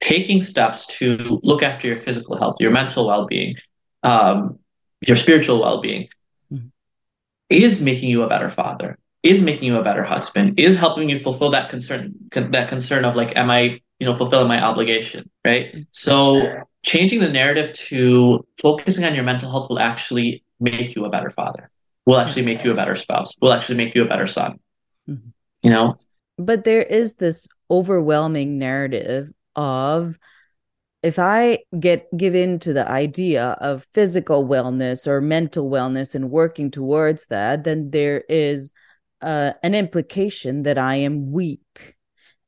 taking 0.00 0.40
steps 0.42 0.86
to 0.98 1.40
look 1.42 1.62
after 1.62 1.88
your 1.88 1.96
physical 1.96 2.36
health 2.36 2.56
your 2.60 2.70
mental 2.70 3.06
well-being 3.06 3.56
um, 4.02 4.58
your 5.06 5.16
spiritual 5.16 5.60
well-being 5.60 6.08
is 7.48 7.80
making 7.82 8.10
you 8.10 8.22
a 8.22 8.28
better 8.28 8.50
father, 8.50 8.98
is 9.26 9.42
making 9.42 9.68
you 9.68 9.76
a 9.76 9.82
better 9.82 10.02
husband, 10.02 10.58
is 10.58 10.76
helping 10.76 11.08
you 11.08 11.18
fulfill 11.18 11.50
that 11.50 11.68
concern, 11.68 12.14
that 12.30 12.68
concern 12.68 13.04
of 13.04 13.16
like, 13.16 13.36
am 13.36 13.50
I, 13.50 13.80
you 13.98 14.06
know, 14.06 14.14
fulfilling 14.14 14.48
my 14.48 14.62
obligation, 14.62 15.28
right? 15.44 15.74
So 15.90 16.62
changing 16.82 17.20
the 17.20 17.28
narrative 17.28 17.72
to 17.74 18.46
focusing 18.60 19.04
on 19.04 19.14
your 19.14 19.24
mental 19.24 19.50
health 19.50 19.68
will 19.68 19.80
actually 19.80 20.44
make 20.60 20.94
you 20.94 21.04
a 21.04 21.10
better 21.10 21.30
father, 21.30 21.70
will 22.04 22.18
actually 22.18 22.42
make 22.42 22.64
you 22.64 22.72
a 22.72 22.74
better 22.74 22.94
spouse, 22.94 23.34
will 23.40 23.52
actually 23.52 23.76
make 23.76 23.94
you 23.94 24.02
a 24.02 24.08
better 24.08 24.26
son. 24.26 24.58
Mm-hmm. 25.08 25.28
You 25.62 25.70
know, 25.70 25.98
but 26.38 26.64
there 26.64 26.82
is 26.82 27.14
this 27.14 27.48
overwhelming 27.70 28.58
narrative 28.58 29.32
of 29.56 30.18
if 31.02 31.18
I 31.18 31.60
get 31.78 32.06
give 32.16 32.34
in 32.34 32.58
to 32.60 32.72
the 32.72 32.88
idea 32.88 33.56
of 33.60 33.86
physical 33.92 34.46
wellness 34.46 35.06
or 35.06 35.20
mental 35.20 35.70
wellness 35.70 36.14
and 36.14 36.30
working 36.30 36.70
towards 36.70 37.26
that, 37.26 37.64
then 37.64 37.90
there 37.90 38.24
is 38.28 38.72
uh, 39.22 39.52
an 39.62 39.74
implication 39.74 40.62
that 40.62 40.78
I 40.78 40.96
am 40.96 41.32
weak, 41.32 41.96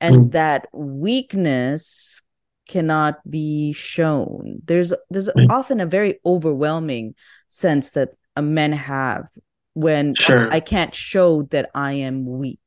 and 0.00 0.16
mm. 0.16 0.32
that 0.32 0.68
weakness 0.72 2.22
cannot 2.68 3.18
be 3.28 3.72
shown. 3.72 4.60
There's 4.64 4.92
there's 5.10 5.28
mm. 5.28 5.50
often 5.50 5.80
a 5.80 5.87
very 5.87 6.20
overwhelming 6.25 7.14
sense 7.48 7.92
that 7.92 8.10
men 8.40 8.72
have 8.72 9.26
when 9.75 10.14
sure. 10.14 10.52
I 10.52 10.60
can't 10.60 10.94
show 10.94 11.42
that 11.44 11.70
I 11.75 11.92
am 11.92 12.26
weak. 12.26 12.58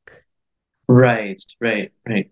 Right, 0.88 1.42
right, 1.60 1.92
right. 2.06 2.30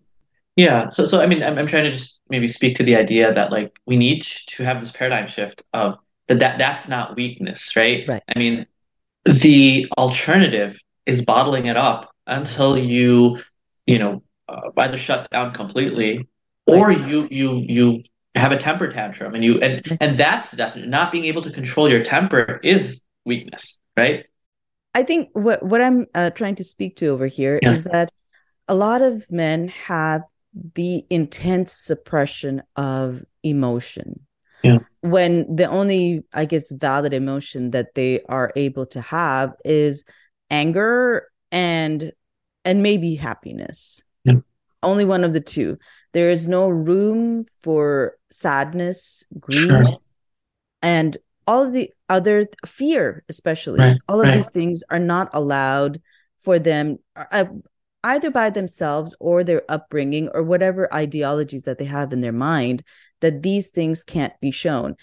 Yeah. 0.56 0.88
So, 0.90 1.04
so 1.04 1.20
I 1.20 1.26
mean, 1.26 1.42
I'm, 1.42 1.56
I'm 1.58 1.66
trying 1.66 1.84
to 1.84 1.90
just 1.90 2.20
maybe 2.28 2.48
speak 2.48 2.76
to 2.76 2.82
the 2.82 2.96
idea 2.96 3.32
that 3.32 3.50
like 3.50 3.78
we 3.86 3.96
need 3.96 4.22
to 4.22 4.64
have 4.64 4.80
this 4.80 4.90
paradigm 4.90 5.26
shift 5.26 5.62
of 5.72 5.96
that, 6.28 6.40
that 6.40 6.58
that's 6.58 6.88
not 6.88 7.16
weakness, 7.16 7.76
right? 7.76 8.06
Right. 8.06 8.22
I 8.34 8.38
mean, 8.38 8.66
the 9.24 9.86
alternative 9.96 10.78
is 11.10 11.24
bottling 11.24 11.66
it 11.66 11.76
up 11.76 12.10
until 12.26 12.78
you, 12.78 13.38
you 13.86 13.98
know, 13.98 14.22
uh, 14.48 14.70
either 14.78 14.96
shut 14.96 15.28
down 15.30 15.52
completely 15.52 16.28
or 16.66 16.92
you 16.92 17.26
you 17.30 17.64
you 17.68 18.02
have 18.34 18.52
a 18.52 18.56
temper 18.56 18.90
tantrum 18.92 19.34
and 19.34 19.44
you 19.44 19.58
and 19.60 19.98
and 20.00 20.16
that's 20.16 20.52
definitely 20.52 20.90
not 20.90 21.10
being 21.10 21.24
able 21.24 21.42
to 21.42 21.50
control 21.50 21.88
your 21.88 22.02
temper 22.02 22.60
is 22.62 23.02
weakness, 23.24 23.78
right? 23.96 24.26
I 24.94 25.02
think 25.02 25.28
what 25.32 25.62
what 25.62 25.80
I'm 25.80 26.06
uh, 26.14 26.30
trying 26.30 26.54
to 26.56 26.64
speak 26.64 26.96
to 26.96 27.08
over 27.08 27.26
here 27.26 27.58
yeah. 27.62 27.70
is 27.70 27.84
that 27.84 28.10
a 28.68 28.74
lot 28.74 29.02
of 29.02 29.30
men 29.30 29.68
have 29.68 30.22
the 30.74 31.04
intense 31.10 31.72
suppression 31.72 32.62
of 32.76 33.24
emotion. 33.42 34.26
Yeah. 34.62 34.78
When 35.00 35.56
the 35.56 35.66
only, 35.66 36.24
I 36.32 36.44
guess, 36.44 36.70
valid 36.72 37.14
emotion 37.14 37.70
that 37.70 37.94
they 37.94 38.20
are 38.28 38.52
able 38.56 38.86
to 38.86 39.00
have 39.00 39.54
is 39.64 40.04
anger 40.50 41.28
and 41.52 42.12
and 42.64 42.82
maybe 42.82 43.14
happiness. 43.14 44.02
Yeah. 44.24 44.40
Only 44.82 45.04
one 45.04 45.24
of 45.24 45.32
the 45.32 45.40
two. 45.40 45.78
There 46.12 46.30
is 46.30 46.48
no 46.48 46.68
room 46.68 47.46
for 47.62 48.16
sadness, 48.30 49.24
grief, 49.38 49.68
sure. 49.68 49.84
and 50.82 51.16
all 51.46 51.66
of 51.66 51.72
the 51.72 51.90
other 52.08 52.46
fear, 52.66 53.24
especially. 53.28 53.80
Right. 53.80 53.98
All 54.08 54.20
of 54.20 54.26
right. 54.26 54.34
these 54.34 54.50
things 54.50 54.82
are 54.90 54.98
not 54.98 55.30
allowed 55.32 56.00
for 56.38 56.58
them. 56.58 56.98
Uh, 57.16 57.44
either 58.02 58.30
by 58.30 58.50
themselves 58.50 59.14
or 59.20 59.44
their 59.44 59.62
upbringing 59.68 60.28
or 60.28 60.42
whatever 60.42 60.92
ideologies 60.92 61.64
that 61.64 61.78
they 61.78 61.84
have 61.84 62.12
in 62.12 62.20
their 62.20 62.32
mind 62.32 62.82
that 63.20 63.42
these 63.42 63.68
things 63.68 64.02
can't 64.02 64.32
be 64.40 64.50
shown 64.50 64.96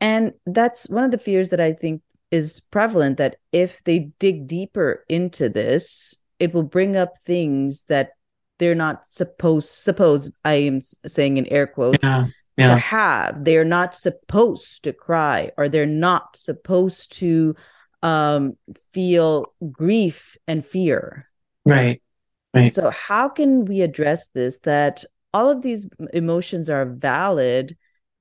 and 0.00 0.32
that's 0.46 0.88
one 0.88 1.04
of 1.04 1.12
the 1.12 1.18
fears 1.18 1.50
that 1.50 1.60
i 1.60 1.72
think 1.72 2.02
is 2.30 2.60
prevalent 2.70 3.16
that 3.18 3.36
if 3.52 3.82
they 3.84 4.10
dig 4.18 4.46
deeper 4.46 5.04
into 5.08 5.48
this 5.48 6.16
it 6.38 6.54
will 6.54 6.62
bring 6.62 6.96
up 6.96 7.18
things 7.24 7.84
that 7.84 8.10
they're 8.58 8.74
not 8.74 9.06
supposed 9.06 9.68
suppose 9.68 10.32
i 10.44 10.54
am 10.54 10.80
saying 10.80 11.36
in 11.36 11.46
air 11.46 11.66
quotes 11.66 12.04
yeah, 12.04 12.26
yeah. 12.56 12.68
to 12.68 12.76
have 12.76 13.44
they're 13.44 13.64
not 13.64 13.94
supposed 13.94 14.82
to 14.82 14.92
cry 14.92 15.50
or 15.56 15.68
they're 15.68 15.86
not 15.86 16.36
supposed 16.36 17.12
to 17.12 17.54
um 18.02 18.56
feel 18.92 19.52
grief 19.72 20.36
and 20.46 20.64
fear 20.64 21.26
right 21.64 22.00
Right. 22.52 22.74
So, 22.74 22.90
how 22.90 23.28
can 23.28 23.64
we 23.64 23.80
address 23.80 24.28
this 24.28 24.58
that 24.60 25.04
all 25.32 25.50
of 25.50 25.62
these 25.62 25.86
emotions 26.12 26.68
are 26.68 26.84
valid 26.84 27.76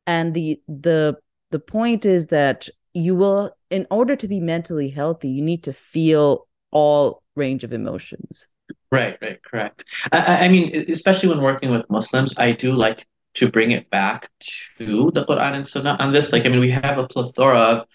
and 0.06 0.34
the 0.34 0.62
the 0.68 1.18
the 1.50 1.60
point 1.60 2.06
is 2.06 2.28
that 2.28 2.70
you 3.00 3.16
will 3.16 3.52
in 3.70 3.86
order 3.90 4.16
to 4.16 4.28
be 4.28 4.40
mentally 4.40 4.90
healthy 4.90 5.30
you 5.30 5.42
need 5.42 5.64
to 5.64 5.74
feel 5.74 6.48
all 6.72 7.24
range 7.36 7.64
of 7.64 7.74
emotions 7.74 8.48
right 8.92 9.18
right 9.22 9.42
correct 9.44 9.86
i, 10.12 10.46
I 10.46 10.48
mean 10.50 10.86
especially 10.90 11.30
when 11.30 11.42
working 11.42 11.72
with 11.72 11.90
muslims 11.90 12.38
i 12.38 12.52
do 12.52 12.74
like 12.74 13.06
to 13.36 13.50
bring 13.50 13.72
it 13.72 13.90
back 13.90 14.30
to 14.78 15.12
the 15.14 15.26
quran 15.26 15.54
and 15.54 15.68
sunnah 15.68 15.98
on 16.00 16.12
this 16.12 16.32
like 16.34 16.46
i 16.46 16.50
mean 16.50 16.60
we 16.60 16.72
have 16.72 16.98
a 16.98 17.08
plethora 17.08 17.60
of 17.60 17.86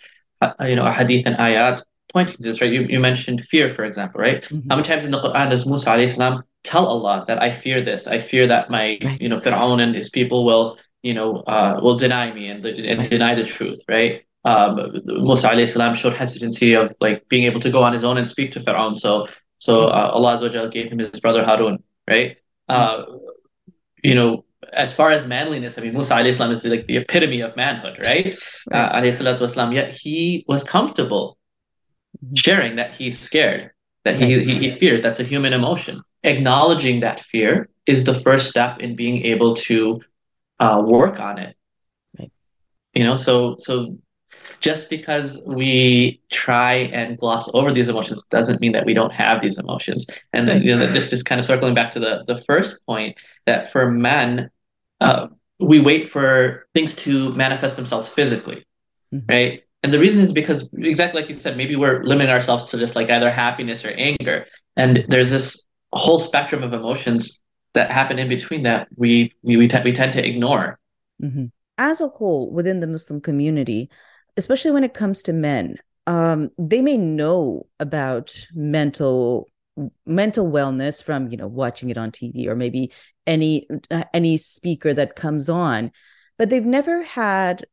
uh, 0.41 0.65
you 0.65 0.77
know 0.77 0.91
hadith 0.91 1.27
and 1.27 1.37
ayat 1.37 1.83
pointing 2.15 2.37
to 2.37 2.43
this, 2.43 2.61
right? 2.61 2.73
You, 2.73 2.83
you 2.83 3.01
mentioned 3.01 3.43
fear, 3.43 3.69
for 3.69 3.85
example, 3.85 4.21
right? 4.21 4.43
Mm-hmm. 4.45 4.71
How 4.71 4.77
many 4.77 4.87
times 4.87 5.05
in 5.05 5.11
the 5.11 5.21
Quran 5.21 5.51
does 5.51 5.67
Musa 5.67 5.91
alayhi 5.91 6.43
tell 6.63 6.87
Allah 6.87 7.25
that 7.27 7.43
I 7.43 7.51
fear 7.51 7.83
this? 7.83 8.07
I 8.07 8.21
fear 8.21 8.47
that 8.47 8.71
my, 8.71 8.99
right. 9.03 9.21
you 9.21 9.29
know, 9.29 9.39
Fir'aun 9.39 9.83
and 9.83 9.95
his 9.95 10.09
people 10.09 10.47
will, 10.47 10.79
you 11.03 11.13
know, 11.13 11.43
uh, 11.55 11.81
will 11.83 11.99
deny 11.99 12.33
me 12.33 12.49
and, 12.49 12.65
and 12.65 13.01
right. 13.01 13.11
deny 13.11 13.35
the 13.35 13.45
truth, 13.45 13.83
right? 13.89 14.23
Um, 14.45 14.93
Musa 15.05 15.49
alayhi 15.49 15.69
salam 15.69 15.95
showed 15.95 16.15
hesitancy 16.15 16.75
of 16.75 16.95
like 17.01 17.29
being 17.29 17.45
able 17.45 17.61
to 17.61 17.71
go 17.71 17.83
on 17.83 17.93
his 17.93 18.05
own 18.05 18.17
and 18.19 18.29
speak 18.29 18.53
to 18.53 18.61
Fir'aun. 18.61 18.97
So, 18.97 19.27
so 19.59 19.87
uh, 19.87 20.11
Allah 20.13 20.69
gave 20.71 20.91
him 20.91 20.99
his 20.99 21.21
brother 21.21 21.45
Harun, 21.45 21.83
right? 22.09 22.37
Uh, 22.69 23.05
you 24.03 24.15
know, 24.15 24.45
as 24.73 24.95
far 24.95 25.11
as 25.11 25.27
manliness, 25.27 25.79
I 25.79 25.83
mean, 25.83 25.95
Musa 25.95 26.15
alayhi 26.15 26.35
salam 26.35 26.53
is 26.53 26.63
the, 26.63 26.71
like 26.71 26.87
the 26.87 26.97
epitome 26.99 27.41
of 27.41 27.57
manhood, 27.57 27.99
right? 28.01 28.35
right. 28.71 28.91
Uh, 28.93 29.71
yet 29.73 29.91
he 29.91 30.45
was 30.49 30.63
comfortable 30.63 31.39
Mm-hmm. 32.25 32.35
sharing 32.35 32.77
that 32.77 32.95
he's 32.95 33.19
scared, 33.19 33.71
that 34.05 34.17
he, 34.17 34.39
he, 34.41 34.59
he 34.59 34.71
fears. 34.71 35.03
That's 35.03 35.21
a 35.21 35.25
human 35.25 35.53
emotion. 35.53 36.03
Acknowledging 36.23 37.01
that 37.01 37.21
fear 37.21 37.69
is 37.87 38.05
the 38.05 38.15
first 38.15 38.49
step 38.49 38.81
in 38.81 38.97
being 38.97 39.25
able 39.25 39.55
to 39.55 40.01
uh, 40.61 40.83
work 40.85 41.21
on 41.21 41.39
it. 41.39 41.57
Right. 42.19 42.31
You 42.95 43.05
know, 43.05 43.17
so 43.17 43.57
so 43.59 43.97
just 44.65 44.89
because 44.89 45.43
we 45.47 46.23
try 46.31 46.73
and 46.73 47.19
gloss 47.19 47.51
over 47.53 47.71
these 47.71 47.89
emotions 47.89 48.25
doesn't 48.31 48.63
mean 48.63 48.73
that 48.73 48.87
we 48.87 48.95
don't 48.95 49.13
have 49.13 49.43
these 49.43 49.59
emotions. 49.59 50.07
And 50.33 50.49
then, 50.49 50.63
you 50.63 50.75
know, 50.75 50.91
this 50.91 51.11
just 51.11 51.27
kind 51.27 51.39
of 51.39 51.45
circling 51.45 51.75
back 51.75 51.91
to 51.91 52.01
the 52.01 52.25
the 52.27 52.41
first 52.41 52.81
point 52.87 53.19
that 53.45 53.71
for 53.71 53.91
men, 53.91 54.51
uh, 55.03 55.27
we 55.61 55.81
wait 55.81 56.09
for 56.09 56.67
things 56.73 56.95
to 57.05 57.31
manifest 57.35 57.77
themselves 57.77 58.09
physically, 58.09 58.65
mm-hmm. 59.13 59.31
right? 59.31 59.65
And 59.83 59.93
the 59.93 59.99
reason 59.99 60.23
is 60.23 60.33
because 60.33 60.71
exactly 60.79 61.21
like 61.21 61.29
you 61.29 61.35
said, 61.35 61.59
maybe 61.59 61.77
we're 61.77 62.03
limiting 62.03 62.33
ourselves 62.33 62.65
to 62.71 62.79
just 62.79 62.97
like 62.97 63.11
either 63.11 63.31
happiness 63.31 63.85
or 63.85 63.91
anger. 63.91 64.47
And 64.79 65.05
there's 65.09 65.31
this 65.31 65.67
whole 65.93 66.19
spectrum 66.19 66.63
of 66.63 66.73
emotions 66.73 67.39
that 67.75 67.91
happen 67.91 68.19
in 68.19 68.31
between 68.31 68.63
that 68.63 68.89
we 68.97 69.35
we 69.43 69.59
we, 69.59 69.69
t- 69.69 69.85
we 69.85 69.93
tend 69.93 70.15
to 70.15 70.27
ignore. 70.27 70.79
Mm-hmm. 71.23 71.53
As 71.77 72.01
a 72.01 72.09
whole, 72.09 72.51
within 72.51 72.81
the 72.81 72.87
Muslim 72.87 73.21
community, 73.21 73.91
especially 74.37 74.71
when 74.71 74.85
it 74.85 74.95
comes 74.95 75.23
to 75.23 75.33
men, 75.33 75.79
um, 76.07 76.51
they 76.59 76.83
may 76.83 76.97
know 76.97 77.67
about 77.81 78.47
mental 78.53 79.49
mental 80.07 80.47
wellness 80.51 81.03
from 81.03 81.29
you 81.31 81.37
know 81.37 81.49
watching 81.49 81.91
it 81.91 81.99
on 81.99 82.13
TV 82.13 82.47
or 82.47 82.55
maybe 82.55 82.93
any 83.27 83.67
uh, 83.91 84.05
any 84.13 84.37
speaker 84.37 84.95
that 84.95 85.17
comes 85.17 85.49
on, 85.49 85.91
but 86.39 86.51
they've 86.51 86.65
never 86.65 87.03
had 87.03 87.65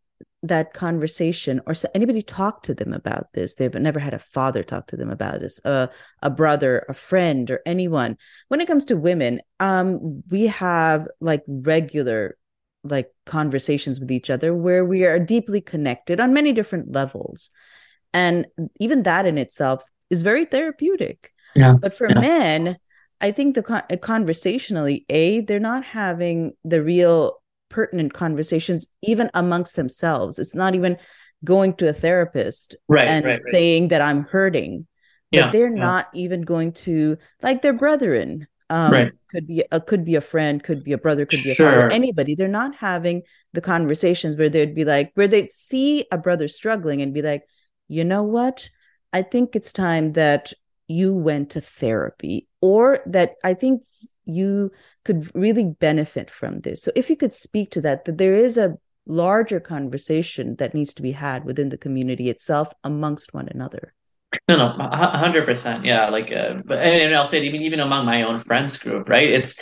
that 0.43 0.73
conversation 0.73 1.61
or 1.67 1.73
anybody 1.93 2.23
talk 2.23 2.63
to 2.63 2.73
them 2.73 2.93
about 2.93 3.31
this. 3.33 3.55
They've 3.55 3.73
never 3.75 3.99
had 3.99 4.15
a 4.15 4.19
father 4.19 4.63
talk 4.63 4.87
to 4.87 4.97
them 4.97 5.11
about 5.11 5.39
this 5.39 5.63
uh, 5.65 5.87
a 6.23 6.29
brother 6.29 6.85
a 6.89 6.93
friend 6.93 7.49
or 7.51 7.61
anyone. 7.65 8.17
When 8.47 8.61
it 8.61 8.67
comes 8.67 8.85
to 8.85 8.97
women 8.97 9.41
um 9.59 10.23
we 10.29 10.47
have 10.47 11.07
like 11.19 11.43
regular 11.47 12.37
like 12.83 13.11
conversations 13.25 13.99
with 13.99 14.11
each 14.11 14.29
other 14.29 14.53
where 14.53 14.83
we 14.83 15.05
are 15.05 15.19
deeply 15.19 15.61
connected 15.61 16.19
on 16.19 16.33
many 16.33 16.51
different 16.51 16.91
levels 16.91 17.51
and 18.13 18.45
even 18.79 19.03
that 19.03 19.25
in 19.25 19.37
itself 19.37 19.83
is 20.09 20.21
very 20.21 20.45
therapeutic 20.45 21.31
yeah 21.55 21.75
but 21.79 21.93
for 21.93 22.09
yeah. 22.09 22.19
men 22.19 22.77
i 23.19 23.31
think 23.31 23.55
the 23.55 23.63
con- 23.63 23.83
conversationally 24.01 25.05
a 25.09 25.41
they're 25.41 25.59
not 25.59 25.83
having 25.83 26.53
the 26.63 26.81
real 26.81 27.41
pertinent 27.69 28.13
conversations 28.13 28.87
even 29.01 29.29
amongst 29.33 29.75
themselves 29.75 30.39
it's 30.39 30.55
not 30.55 30.75
even 30.75 30.97
going 31.43 31.73
to 31.73 31.87
a 31.87 31.93
therapist 31.93 32.75
right, 32.87 33.07
and 33.07 33.25
right, 33.25 33.31
right. 33.31 33.41
saying 33.41 33.89
that 33.89 34.01
i'm 34.01 34.23
hurting 34.23 34.87
yeah, 35.31 35.43
but 35.43 35.51
they're 35.53 35.73
yeah. 35.73 35.81
not 35.81 36.07
even 36.13 36.41
going 36.41 36.73
to 36.73 37.17
like 37.41 37.61
their 37.61 37.73
brethren 37.73 38.47
um, 38.71 38.91
right. 38.91 39.11
could 39.29 39.47
be 39.47 39.63
a 39.71 39.79
could 39.79 40.05
be 40.05 40.15
a 40.15 40.21
friend 40.21 40.63
could 40.63 40.83
be 40.83 40.93
a 40.93 40.97
brother 40.97 41.25
could 41.25 41.43
be 41.43 41.51
a 41.51 41.55
sure. 41.55 41.69
father 41.69 41.91
anybody 41.91 42.35
they're 42.35 42.47
not 42.47 42.75
having 42.75 43.21
the 43.53 43.61
conversations 43.61 44.35
where 44.35 44.49
they'd 44.49 44.75
be 44.75 44.85
like 44.85 45.11
where 45.15 45.27
they'd 45.27 45.51
see 45.51 46.05
a 46.11 46.17
brother 46.17 46.47
struggling 46.47 47.01
and 47.01 47.13
be 47.13 47.21
like 47.21 47.43
you 47.87 48.03
know 48.03 48.23
what 48.23 48.69
i 49.13 49.21
think 49.21 49.55
it's 49.55 49.71
time 49.71 50.13
that 50.13 50.53
you 50.87 51.13
went 51.13 51.49
to 51.51 51.61
therapy 51.61 52.47
or 52.61 52.99
that 53.05 53.35
i 53.43 53.53
think 53.53 53.83
you 54.25 54.71
could 55.03 55.33
really 55.35 55.65
benefit 55.65 56.29
from 56.29 56.59
this. 56.59 56.81
So 56.81 56.91
if 56.95 57.09
you 57.09 57.17
could 57.17 57.33
speak 57.33 57.71
to 57.71 57.81
that, 57.81 58.05
that 58.05 58.17
there 58.17 58.35
is 58.35 58.57
a 58.57 58.77
larger 59.05 59.59
conversation 59.59 60.55
that 60.57 60.73
needs 60.73 60.93
to 60.95 61.01
be 61.01 61.11
had 61.11 61.43
within 61.43 61.69
the 61.69 61.77
community 61.77 62.29
itself 62.29 62.71
amongst 62.83 63.33
one 63.33 63.49
another. 63.49 63.93
No, 64.47 64.55
no, 64.55 64.69
hundred 64.69 65.45
percent. 65.45 65.85
Yeah, 65.85 66.09
like, 66.09 66.31
uh, 66.31 66.61
but 66.65 66.79
and 66.79 67.13
I'll 67.13 67.27
say, 67.27 67.39
it, 67.39 67.43
even 67.43 67.61
even 67.61 67.79
among 67.79 68.05
my 68.05 68.23
own 68.23 68.39
friends 68.39 68.77
group, 68.77 69.09
right? 69.09 69.29
It's, 69.29 69.55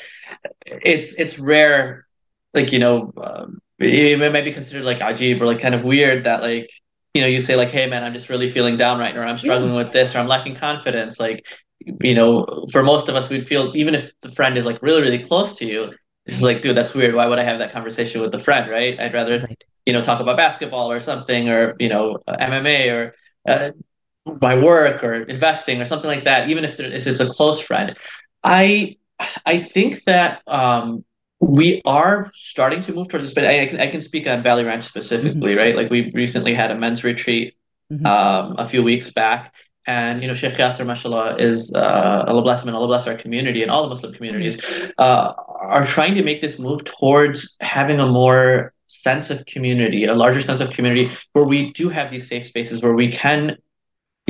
it's, 0.66 1.14
it's 1.14 1.40
rare. 1.40 2.06
Like 2.54 2.72
you 2.72 2.80
know, 2.80 3.12
um, 3.18 3.60
it 3.80 4.20
might 4.20 4.44
be 4.44 4.52
considered 4.52 4.84
like 4.84 5.00
ajib 5.00 5.42
or 5.42 5.46
like 5.46 5.60
kind 5.60 5.76
of 5.76 5.84
weird 5.84 6.24
that 6.26 6.42
like 6.42 6.70
you 7.14 7.22
know 7.22 7.28
you 7.28 7.42
say 7.42 7.56
like, 7.56 7.70
hey 7.70 7.88
man, 7.88 8.04
I'm 8.04 8.14
just 8.14 8.30
really 8.30 8.50
feeling 8.50 8.78
down 8.78 9.00
right 9.00 9.14
now, 9.14 9.22
or 9.22 9.26
I'm 9.26 9.38
struggling 9.38 9.76
with 9.76 9.92
this, 9.92 10.14
or 10.16 10.20
I'm 10.20 10.28
lacking 10.28 10.56
confidence. 10.56 11.20
Like, 11.20 11.46
you 11.80 12.14
know, 12.14 12.66
for 12.72 12.84
most 12.84 13.10
of 13.10 13.16
us, 13.16 13.30
we'd 13.30 13.48
feel 13.48 13.72
even 13.76 13.96
if 13.96 14.12
the 14.20 14.32
friend 14.32 14.58
is 14.58 14.66
like 14.66 14.82
really 14.84 15.02
really 15.02 15.24
close 15.24 15.56
to 15.56 15.66
you, 15.66 15.94
it's 16.26 16.42
like, 16.42 16.62
dude, 16.62 16.78
that's 16.78 16.94
weird. 16.94 17.16
Why 17.16 17.28
would 17.28 17.40
I 17.40 17.44
have 17.44 17.60
that 17.60 17.72
conversation 17.72 18.22
with 18.22 18.32
the 18.32 18.40
friend, 18.40 18.70
right? 18.70 19.00
I'd 19.00 19.14
rather 19.14 19.40
right. 19.40 19.64
you 19.86 19.94
know 19.94 20.04
talk 20.04 20.20
about 20.20 20.38
basketball 20.38 20.92
or 20.92 21.02
something, 21.02 21.50
or 21.50 21.76
you 21.80 21.90
know, 21.90 22.18
MMA 22.28 22.90
or. 22.92 23.16
Uh, 23.48 23.72
my 24.42 24.58
work 24.58 25.04
or 25.04 25.14
investing 25.24 25.82
or 25.82 25.86
something 25.86 26.10
like 26.10 26.24
that, 26.26 26.50
even 26.50 26.64
if, 26.64 26.80
if 26.80 27.08
it's 27.08 27.20
a 27.20 27.30
close 27.30 27.60
friend. 27.60 27.96
I 28.44 28.98
I 29.46 29.60
think 29.60 30.04
that 30.04 30.42
um, 30.48 31.04
we 31.40 31.82
are 31.86 32.32
starting 32.34 32.82
to 32.82 32.94
move 32.94 33.08
towards 33.10 33.26
this, 33.26 33.34
but 33.34 33.46
I, 33.46 33.64
I, 33.64 33.66
can, 33.68 33.80
I 33.80 33.88
can 33.88 34.02
speak 34.02 34.28
on 34.28 34.42
Valley 34.42 34.64
Ranch 34.64 34.86
specifically, 34.86 35.52
mm-hmm. 35.52 35.60
right? 35.60 35.76
Like 35.76 35.90
we 35.90 36.12
recently 36.14 36.54
had 36.54 36.72
a 36.72 36.76
men's 36.76 37.04
retreat 37.04 37.56
mm-hmm. 37.92 38.06
um, 38.06 38.56
a 38.58 38.66
few 38.66 38.84
weeks 38.84 39.10
back, 39.12 39.54
and 39.86 40.22
you 40.22 40.28
know, 40.28 40.34
Sheikh 40.34 40.54
Yasser, 40.54 40.86
mashallah, 40.86 41.38
is 41.38 41.74
uh, 41.74 42.26
Allah 42.28 42.42
bless 42.42 42.62
him 42.62 42.70
and 42.70 42.78
Allah 42.78 42.88
bless 42.88 43.08
our 43.08 43.16
community 43.16 43.62
and 43.62 43.72
all 43.72 43.84
the 43.84 43.90
Muslim 43.90 44.14
communities 44.14 44.58
mm-hmm. 44.58 44.92
uh, 44.98 45.34
are 45.62 45.86
trying 45.86 46.16
to 46.16 46.24
make 46.24 46.42
this 46.42 46.60
move 46.60 46.84
towards 46.84 47.58
having 47.62 48.00
a 48.00 48.08
more 48.08 48.74
sense 48.88 49.30
of 49.30 49.46
community, 49.46 50.06
a 50.06 50.14
larger 50.14 50.42
sense 50.42 50.60
of 50.60 50.72
community, 50.72 51.10
where 51.34 51.46
we 51.46 51.72
do 51.74 51.90
have 51.90 52.12
these 52.12 52.28
safe 52.28 52.48
spaces 52.48 52.82
where 52.82 52.94
we 52.94 53.12
can 53.12 53.58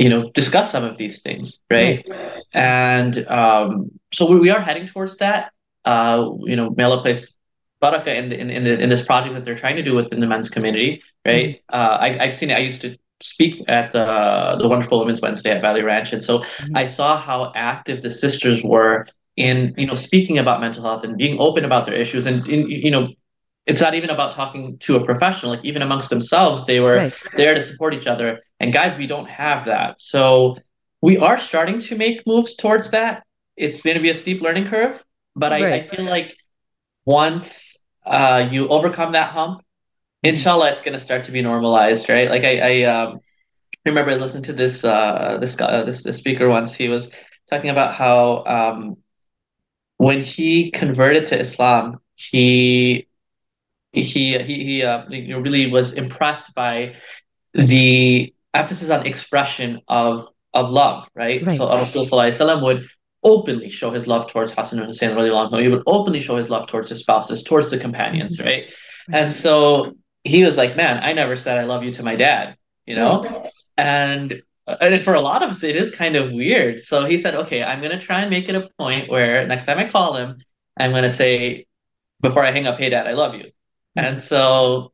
you 0.00 0.08
know 0.08 0.30
discuss 0.30 0.72
some 0.72 0.82
of 0.82 0.96
these 0.96 1.20
things 1.20 1.60
right, 1.70 2.08
right. 2.08 2.42
and 2.54 3.26
um, 3.28 3.90
so 4.12 4.26
we, 4.30 4.40
we 4.40 4.50
are 4.50 4.60
heading 4.60 4.86
towards 4.86 5.16
that 5.18 5.52
uh, 5.84 6.26
you 6.40 6.56
know 6.56 6.70
Mela 6.70 7.00
plays 7.02 7.36
baraka 7.80 8.14
in, 8.14 8.28
the, 8.30 8.38
in, 8.38 8.50
in, 8.50 8.64
the, 8.64 8.82
in 8.82 8.88
this 8.88 9.02
project 9.02 9.34
that 9.34 9.44
they're 9.44 9.62
trying 9.64 9.76
to 9.76 9.82
do 9.82 9.94
within 9.94 10.20
the 10.20 10.26
men's 10.26 10.48
community 10.48 11.02
right 11.26 11.56
mm-hmm. 11.56 11.78
uh, 11.78 11.96
I, 12.04 12.24
i've 12.24 12.34
seen 12.34 12.50
it 12.50 12.54
i 12.54 12.58
used 12.58 12.80
to 12.82 12.96
speak 13.22 13.62
at 13.68 13.94
uh, 13.94 14.56
the 14.58 14.68
wonderful 14.68 14.98
women's 14.98 15.20
wednesday 15.20 15.50
at 15.50 15.60
valley 15.60 15.82
ranch 15.82 16.12
and 16.14 16.24
so 16.24 16.38
mm-hmm. 16.38 16.76
i 16.76 16.86
saw 16.86 17.18
how 17.18 17.52
active 17.54 18.00
the 18.00 18.10
sisters 18.10 18.64
were 18.64 19.06
in 19.36 19.74
you 19.76 19.86
know 19.86 19.94
speaking 19.94 20.38
about 20.38 20.60
mental 20.60 20.82
health 20.82 21.04
and 21.04 21.18
being 21.18 21.38
open 21.38 21.64
about 21.64 21.84
their 21.84 21.94
issues 21.94 22.26
and, 22.26 22.46
and 22.48 22.70
you 22.70 22.90
know 22.90 23.08
it's 23.70 23.80
not 23.80 23.94
even 23.94 24.10
about 24.10 24.32
talking 24.32 24.76
to 24.78 24.96
a 24.96 25.04
professional 25.04 25.52
like 25.52 25.64
even 25.64 25.82
amongst 25.82 26.10
themselves 26.10 26.66
they 26.66 26.80
were 26.80 26.96
right. 26.96 27.14
there 27.36 27.54
to 27.54 27.62
support 27.62 27.94
each 27.94 28.06
other. 28.06 28.40
And 28.58 28.72
guys 28.72 28.98
we 28.98 29.06
don't 29.06 29.28
have 29.28 29.64
that. 29.66 30.00
So 30.00 30.56
we 31.00 31.18
are 31.18 31.38
starting 31.38 31.78
to 31.88 31.96
make 31.96 32.26
moves 32.26 32.56
towards 32.56 32.90
that. 32.90 33.24
It's 33.56 33.82
going 33.82 33.96
to 33.96 34.02
be 34.02 34.10
a 34.10 34.14
steep 34.14 34.40
learning 34.42 34.66
curve 34.68 35.02
but 35.36 35.52
right. 35.52 35.64
I, 35.64 35.74
I, 35.76 35.86
feel 35.86 36.04
like 36.04 36.36
once 37.04 37.76
uh, 38.04 38.48
you 38.50 38.68
overcome 38.68 39.12
that 39.12 39.30
hump 39.30 39.62
inshallah 40.22 40.72
it's 40.72 40.80
going 40.80 40.92
to 40.92 41.00
start 41.00 41.24
to 41.24 41.32
be 41.32 41.42
normalized 41.42 42.08
right? 42.08 42.28
Like 42.28 42.44
i, 42.44 42.54
I 42.58 42.82
um, 42.84 43.20
remember 43.86 44.10
i 44.10 44.14
was 44.14 44.22
listening 44.22 44.44
to 44.44 44.52
this 44.52 44.84
uh, 44.84 45.38
this 45.40 45.54
guy 45.54 45.66
uh, 45.66 45.84
this, 45.84 46.02
this 46.02 46.18
speaker 46.18 46.48
once. 46.48 46.74
He 46.74 46.88
was 46.88 47.10
talking 47.48 47.70
about 47.70 47.94
how 47.94 48.44
um, 48.44 48.96
when 49.96 50.22
he 50.22 50.70
converted 50.70 51.26
to 51.28 51.38
islam 51.38 52.00
he 52.16 53.08
he 53.92 54.38
he 54.38 54.64
he 54.64 54.82
uh, 54.82 55.08
you 55.08 55.28
know, 55.28 55.40
really 55.40 55.70
was 55.70 55.92
impressed 55.94 56.54
by 56.54 56.94
the 57.54 58.32
emphasis 58.54 58.90
on 58.90 59.06
expression 59.06 59.80
of 59.88 60.28
of 60.54 60.70
love, 60.70 61.08
right? 61.14 61.44
right. 61.44 61.56
So 61.56 61.66
Rasulullah 61.66 62.62
would 62.62 62.88
openly 63.22 63.68
show 63.68 63.90
his 63.90 64.06
love 64.06 64.30
towards 64.30 64.52
Hassan 64.52 64.78
and 64.78 64.88
Hussein 64.88 65.16
He 65.16 65.68
would 65.68 65.82
openly 65.86 66.20
show 66.20 66.36
his 66.36 66.48
love 66.48 66.66
towards 66.66 66.88
his 66.88 67.00
spouses, 67.00 67.42
towards 67.42 67.70
the 67.70 67.78
companions, 67.78 68.38
mm-hmm. 68.38 68.46
right? 68.46 68.64
And 69.12 69.32
so 69.32 69.96
he 70.24 70.44
was 70.44 70.56
like, 70.56 70.76
Man, 70.76 71.00
I 71.02 71.12
never 71.12 71.36
said 71.36 71.58
I 71.58 71.64
love 71.64 71.84
you 71.84 71.90
to 71.92 72.02
my 72.02 72.16
dad, 72.16 72.56
you 72.86 72.94
know? 72.94 73.50
And 73.76 74.42
and 74.66 75.02
for 75.02 75.14
a 75.14 75.20
lot 75.20 75.42
of 75.42 75.50
us, 75.50 75.64
it 75.64 75.74
is 75.74 75.90
kind 75.90 76.14
of 76.14 76.32
weird. 76.32 76.80
So 76.80 77.04
he 77.04 77.18
said, 77.18 77.34
Okay, 77.34 77.62
I'm 77.62 77.82
gonna 77.82 78.00
try 78.00 78.20
and 78.20 78.30
make 78.30 78.48
it 78.48 78.54
a 78.54 78.68
point 78.78 79.10
where 79.10 79.46
next 79.46 79.66
time 79.66 79.78
I 79.78 79.88
call 79.88 80.16
him, 80.16 80.38
I'm 80.76 80.92
gonna 80.92 81.10
say 81.10 81.66
before 82.20 82.44
I 82.44 82.50
hang 82.50 82.66
up, 82.66 82.78
hey 82.78 82.90
dad, 82.90 83.06
I 83.06 83.12
love 83.12 83.34
you. 83.34 83.50
And 83.96 84.20
so 84.20 84.92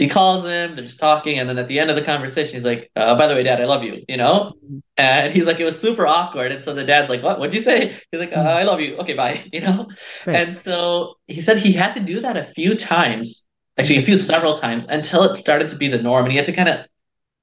he 0.00 0.08
calls 0.08 0.44
him, 0.44 0.76
they're 0.76 0.86
just 0.86 0.98
talking, 0.98 1.38
and 1.38 1.48
then 1.48 1.58
at 1.58 1.68
the 1.68 1.78
end 1.78 1.90
of 1.90 1.96
the 1.96 2.02
conversation, 2.02 2.54
he's 2.54 2.64
like, 2.64 2.90
uh, 2.96 3.16
by 3.18 3.26
the 3.26 3.34
way, 3.34 3.42
dad, 3.42 3.60
I 3.60 3.66
love 3.66 3.84
you, 3.84 4.02
you 4.08 4.16
know? 4.16 4.54
And 4.96 5.30
he's 5.30 5.44
like, 5.44 5.60
it 5.60 5.64
was 5.64 5.78
super 5.78 6.06
awkward. 6.06 6.52
And 6.52 6.64
so 6.64 6.74
the 6.74 6.84
dad's 6.84 7.10
like, 7.10 7.22
what? 7.22 7.38
What'd 7.38 7.52
you 7.52 7.60
say? 7.60 7.94
He's 8.10 8.20
like, 8.20 8.32
uh, 8.32 8.40
I 8.40 8.62
love 8.62 8.80
you. 8.80 8.96
Okay, 8.96 9.12
bye, 9.12 9.42
you 9.52 9.60
know? 9.60 9.88
Right. 10.24 10.36
And 10.36 10.56
so 10.56 11.16
he 11.26 11.42
said 11.42 11.58
he 11.58 11.72
had 11.72 11.92
to 11.92 12.00
do 12.00 12.20
that 12.20 12.38
a 12.38 12.42
few 12.42 12.74
times, 12.74 13.46
actually 13.76 13.98
a 13.98 14.02
few 14.02 14.16
several 14.16 14.56
times 14.56 14.86
until 14.88 15.24
it 15.24 15.34
started 15.34 15.68
to 15.68 15.76
be 15.76 15.88
the 15.88 16.00
norm. 16.00 16.24
And 16.24 16.32
he 16.32 16.38
had 16.38 16.46
to 16.46 16.52
kind 16.54 16.70
of 16.70 16.86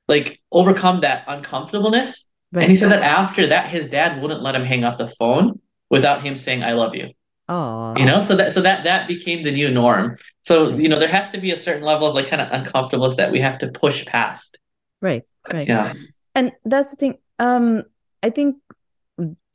like 0.08 0.42
overcome 0.52 1.02
that 1.02 1.26
uncomfortableness. 1.28 2.28
Right. 2.52 2.64
And 2.64 2.72
he 2.72 2.78
said 2.78 2.92
that 2.92 3.04
after 3.04 3.48
that, 3.48 3.70
his 3.70 3.88
dad 3.88 4.20
wouldn't 4.22 4.42
let 4.42 4.56
him 4.56 4.64
hang 4.64 4.84
up 4.84 4.98
the 4.98 5.10
phone 5.10 5.60
without 5.92 6.24
him 6.24 6.36
saying, 6.36 6.64
I 6.64 6.72
love 6.74 6.96
you. 6.96 7.12
Oh, 7.50 7.96
you 7.98 8.06
know, 8.06 8.20
so 8.20 8.36
that 8.36 8.52
so 8.52 8.62
that 8.62 8.84
that 8.84 9.08
became 9.08 9.44
the 9.44 9.52
new 9.52 9.72
norm. 9.72 10.18
So 10.42 10.70
you 10.70 10.90
know, 10.90 11.00
there 11.00 11.08
has 11.08 11.30
to 11.32 11.38
be 11.38 11.52
a 11.52 11.60
certain 11.60 11.84
level 11.84 12.08
of 12.08 12.16
like 12.16 12.28
kind 12.28 12.42
of 12.42 12.50
uncomfortableness 12.52 13.18
that 13.18 13.32
we 13.32 13.40
have 13.40 13.60
to 13.60 13.70
push 13.70 14.06
past. 14.06 14.58
Right. 15.02 15.24
Right. 15.52 15.68
Yeah. 15.68 15.94
And 16.36 16.52
that's 16.66 16.92
the 16.92 16.98
thing. 16.98 17.18
Um, 17.40 17.84
I 18.22 18.30
think 18.30 18.58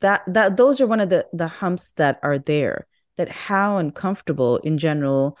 that 0.01 0.23
that 0.27 0.57
those 0.57 0.81
are 0.81 0.87
one 0.87 0.99
of 0.99 1.09
the 1.09 1.27
the 1.33 1.47
humps 1.47 1.91
that 1.91 2.19
are 2.23 2.39
there. 2.39 2.87
That 3.17 3.29
how 3.29 3.77
uncomfortable 3.77 4.57
in 4.57 4.79
general 4.79 5.37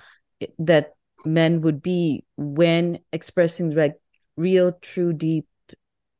that 0.59 0.93
men 1.25 1.61
would 1.61 1.81
be 1.81 2.23
when 2.37 2.99
expressing 3.11 3.71
like 3.71 3.95
real, 4.37 4.73
true, 4.73 5.13
deep 5.13 5.47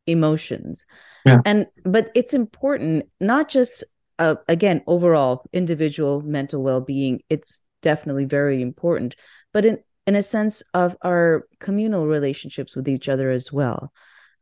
emotions. 0.08 0.86
Yeah. 1.26 1.42
And 1.46 1.68
but 1.86 2.12
it's 2.16 2.34
important 2.34 3.06
not 3.20 3.50
just 3.50 3.84
uh, 4.20 4.36
again 4.48 4.82
overall 4.88 5.46
individual 5.54 6.22
mental 6.22 6.62
well-being 6.62 7.22
it's 7.30 7.62
definitely 7.82 8.26
very 8.26 8.62
important 8.62 9.16
but 9.54 9.66
in 9.66 9.78
in 10.06 10.16
a 10.16 10.22
sense 10.22 10.64
of 10.74 10.98
our 11.02 11.48
communal 11.60 12.08
relationships 12.08 12.76
with 12.76 12.88
each 12.90 13.08
other 13.08 13.32
as 13.32 13.54
well. 13.54 13.94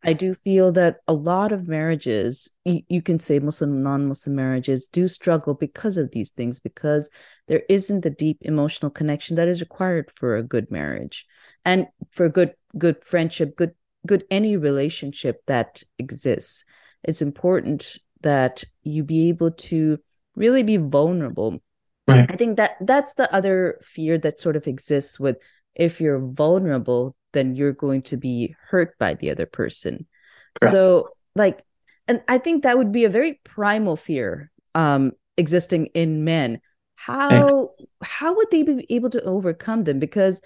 I 0.03 0.13
do 0.13 0.33
feel 0.33 0.71
that 0.71 0.97
a 1.07 1.13
lot 1.13 1.51
of 1.51 1.67
marriages 1.67 2.49
you, 2.65 2.81
you 2.89 3.03
can 3.03 3.19
say 3.19 3.37
muslim 3.37 3.83
non-muslim 3.83 4.35
marriages 4.35 4.87
do 4.87 5.07
struggle 5.07 5.53
because 5.53 5.97
of 5.97 6.09
these 6.09 6.31
things 6.31 6.59
because 6.59 7.11
there 7.47 7.61
isn't 7.69 8.01
the 8.01 8.09
deep 8.09 8.39
emotional 8.41 8.89
connection 8.89 9.35
that 9.35 9.47
is 9.47 9.61
required 9.61 10.11
for 10.15 10.35
a 10.35 10.43
good 10.43 10.71
marriage 10.71 11.27
and 11.65 11.85
for 12.09 12.27
good 12.29 12.55
good 12.79 13.05
friendship 13.05 13.55
good 13.55 13.75
good 14.07 14.23
any 14.31 14.57
relationship 14.57 15.43
that 15.45 15.83
exists. 15.99 16.65
It's 17.03 17.21
important 17.21 17.97
that 18.21 18.63
you 18.83 19.03
be 19.03 19.29
able 19.29 19.51
to 19.51 19.99
really 20.35 20.63
be 20.63 20.77
vulnerable. 20.77 21.61
Right. 22.07 22.29
I 22.29 22.35
think 22.35 22.57
that 22.57 22.77
that's 22.81 23.13
the 23.13 23.33
other 23.33 23.79
fear 23.83 24.17
that 24.19 24.39
sort 24.39 24.55
of 24.55 24.67
exists 24.67 25.19
with 25.19 25.37
if 25.75 26.01
you're 26.01 26.19
vulnerable, 26.19 27.15
then 27.33 27.55
you're 27.55 27.73
going 27.73 28.01
to 28.03 28.17
be 28.17 28.55
hurt 28.69 28.97
by 28.97 29.13
the 29.13 29.31
other 29.31 29.45
person. 29.45 30.05
Right. 30.61 30.71
So, 30.71 31.09
like, 31.35 31.63
and 32.07 32.21
I 32.27 32.37
think 32.37 32.63
that 32.63 32.77
would 32.77 32.91
be 32.91 33.05
a 33.05 33.09
very 33.09 33.39
primal 33.43 33.95
fear 33.95 34.51
um, 34.75 35.13
existing 35.37 35.87
in 35.87 36.23
men. 36.23 36.59
How 36.95 37.29
right. 37.29 37.87
how 38.03 38.35
would 38.35 38.51
they 38.51 38.63
be 38.63 38.85
able 38.89 39.09
to 39.11 39.23
overcome 39.23 39.85
them? 39.85 39.99
Because 39.99 40.41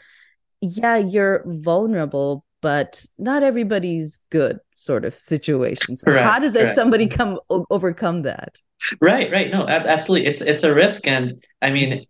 yeah, 0.62 0.98
you're 0.98 1.44
vulnerable, 1.46 2.46
but 2.62 3.06
not 3.18 3.44
everybody's 3.44 4.20
good 4.30 4.60
sort 4.76 5.06
of 5.06 5.16
situation. 5.16 5.98
So 5.98 6.12
how 6.12 6.40
does 6.40 6.54
that 6.54 6.76
somebody 6.76 7.08
come 7.08 7.40
overcome 7.50 8.24
that? 8.24 8.58
Right, 9.02 9.32
right. 9.32 9.50
No, 9.50 9.68
absolutely. 9.68 10.28
It's 10.28 10.42
it's 10.42 10.64
a 10.64 10.74
risk, 10.74 11.08
and 11.08 11.44
I 11.62 11.72
mean, 11.72 12.06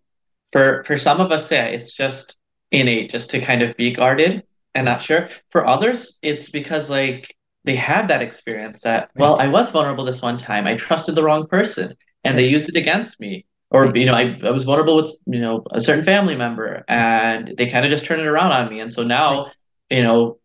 for 0.52 0.84
for 0.86 0.98
some 0.98 1.22
of 1.22 1.32
us, 1.32 1.52
yeah, 1.52 1.66
it's 1.66 1.94
just 1.94 2.38
innate, 2.72 3.12
just 3.12 3.30
to 3.32 3.40
kind 3.40 3.62
of 3.62 3.76
be 3.78 3.94
guarded 3.94 4.44
and 4.74 4.86
not 4.86 5.02
sure. 5.02 5.30
For 5.52 5.66
others, 5.66 6.18
it's 6.22 6.50
because 6.50 6.90
like 6.90 7.36
they 7.64 7.76
had 7.76 8.08
that 8.10 8.22
experience 8.22 8.82
that 8.82 9.10
right. 9.16 9.22
well, 9.22 9.40
I 9.40 9.48
was 9.48 9.70
vulnerable 9.70 10.06
this 10.06 10.22
one 10.22 10.38
time. 10.38 10.68
I 10.68 10.76
trusted 10.76 11.16
the 11.16 11.24
wrong 11.24 11.48
person, 11.48 11.96
and 12.24 12.38
they 12.38 12.48
used 12.48 12.70
it 12.70 12.76
against 12.76 13.20
me. 13.20 13.46
Or 13.72 13.96
you 13.96 14.06
know, 14.06 14.14
I, 14.14 14.38
I 14.44 14.52
was 14.52 14.64
vulnerable 14.64 14.96
with 14.96 15.12
you 15.26 15.40
know 15.40 15.64
a 15.72 15.82
certain 15.82 16.04
family 16.04 16.36
member, 16.36 16.84
and 16.88 17.54
they 17.58 17.70
kind 17.70 17.86
of 17.86 17.92
just 17.92 18.06
turned 18.06 18.22
it 18.22 18.28
around 18.28 18.52
on 18.52 18.70
me, 18.70 18.80
and 18.80 18.92
so 18.92 19.04
now 19.04 19.52
you 19.90 20.04
know 20.04 20.38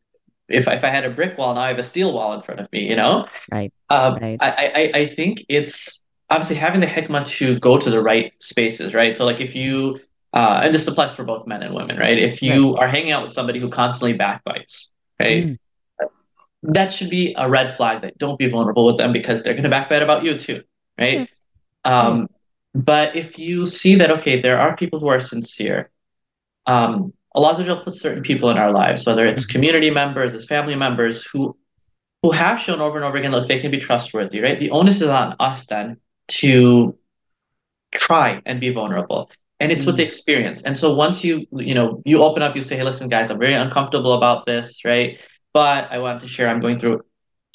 if 0.50 0.68
if 0.68 0.84
I 0.84 0.88
had 0.88 1.04
a 1.04 1.10
brick 1.10 1.38
wall, 1.38 1.54
now 1.54 1.62
I 1.62 1.68
have 1.68 1.78
a 1.78 1.84
steel 1.84 2.12
wall 2.12 2.32
in 2.34 2.42
front 2.42 2.60
of 2.60 2.70
me. 2.72 2.88
You 2.88 2.96
know, 2.96 3.26
right? 3.50 3.72
Um, 3.88 4.16
right. 4.16 4.38
I, 4.40 4.72
I 4.74 4.98
I 5.00 5.06
think 5.06 5.44
it's 5.48 6.06
obviously 6.28 6.56
having 6.56 6.80
the 6.80 6.86
hikmah 6.86 7.26
to 7.26 7.58
go 7.58 7.78
to 7.78 7.90
the 7.90 8.02
right 8.02 8.32
spaces, 8.40 8.94
right? 8.94 9.16
So 9.16 9.24
like 9.24 9.40
if 9.40 9.54
you 9.54 10.00
uh, 10.32 10.60
and 10.64 10.74
this 10.74 10.86
applies 10.86 11.12
for 11.12 11.24
both 11.24 11.46
men 11.46 11.62
and 11.62 11.74
women, 11.74 11.96
right? 11.98 12.18
If 12.18 12.42
you 12.42 12.74
right. 12.74 12.82
are 12.82 12.88
hanging 12.88 13.10
out 13.12 13.24
with 13.24 13.32
somebody 13.32 13.58
who 13.58 13.68
constantly 13.68 14.16
backbites, 14.16 14.90
right? 15.18 15.46
Mm. 15.46 15.58
that 16.62 16.92
should 16.92 17.10
be 17.10 17.34
a 17.36 17.48
red 17.48 17.74
flag 17.76 18.02
that 18.02 18.18
don't 18.18 18.38
be 18.38 18.48
vulnerable 18.48 18.86
with 18.86 18.96
them 18.96 19.12
because 19.12 19.42
they're 19.42 19.54
going 19.54 19.64
to 19.64 19.70
backbite 19.70 20.02
about 20.02 20.24
you 20.24 20.38
too, 20.38 20.62
right? 20.98 21.28
Yeah. 21.84 21.98
Um, 21.98 22.28
but 22.74 23.16
if 23.16 23.38
you 23.38 23.66
see 23.66 23.96
that, 23.96 24.10
okay, 24.10 24.40
there 24.40 24.58
are 24.58 24.76
people 24.76 25.00
who 25.00 25.08
are 25.08 25.18
sincere, 25.18 25.90
um, 26.66 27.12
Allah 27.34 27.82
puts 27.84 28.00
certain 28.00 28.22
people 28.22 28.50
in 28.50 28.58
our 28.58 28.72
lives, 28.72 29.06
whether 29.06 29.26
it's 29.26 29.42
mm-hmm. 29.42 29.52
community 29.52 29.90
members, 29.90 30.34
it's 30.34 30.46
family 30.46 30.74
members 30.74 31.24
who 31.24 31.56
who 32.22 32.32
have 32.32 32.60
shown 32.60 32.80
over 32.80 32.98
and 32.98 33.04
over 33.04 33.16
again, 33.16 33.30
look, 33.30 33.48
they 33.48 33.60
can 33.60 33.70
be 33.70 33.78
trustworthy, 33.78 34.40
right? 34.40 34.58
The 34.58 34.70
onus 34.70 35.00
is 35.00 35.08
on 35.08 35.36
us 35.40 35.66
then 35.66 35.96
to 36.28 36.98
try 37.92 38.42
and 38.44 38.60
be 38.60 38.70
vulnerable. 38.70 39.30
And 39.58 39.72
it's 39.72 39.84
mm. 39.84 39.88
with 39.88 39.96
the 39.96 40.02
experience. 40.02 40.62
And 40.62 40.76
so 40.76 40.94
once 40.94 41.24
you, 41.24 41.46
you 41.52 41.74
know, 41.74 42.02
you 42.04 42.22
open 42.22 42.42
up, 42.42 42.54
you 42.54 42.62
say, 42.62 42.76
hey, 42.76 42.84
listen, 42.84 43.08
guys, 43.08 43.30
I'm 43.30 43.38
very 43.38 43.54
uncomfortable 43.54 44.12
about 44.12 44.44
this, 44.46 44.84
right? 44.84 45.18
But 45.52 45.90
I 45.90 45.98
want 45.98 46.20
to 46.20 46.28
share 46.28 46.48
I'm 46.48 46.60
going 46.60 46.78
through 46.78 47.00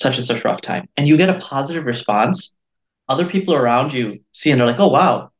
such 0.01 0.17
and 0.17 0.25
such 0.25 0.43
rough 0.43 0.61
time. 0.61 0.89
And 0.97 1.07
you 1.07 1.15
get 1.15 1.29
a 1.29 1.35
positive 1.35 1.85
response. 1.85 2.51
Other 3.07 3.27
people 3.27 3.53
around 3.53 3.93
you 3.93 4.21
see 4.31 4.49
and 4.49 4.59
they're 4.59 4.67
like, 4.67 4.79
oh, 4.79 4.88
wow, 4.88 5.31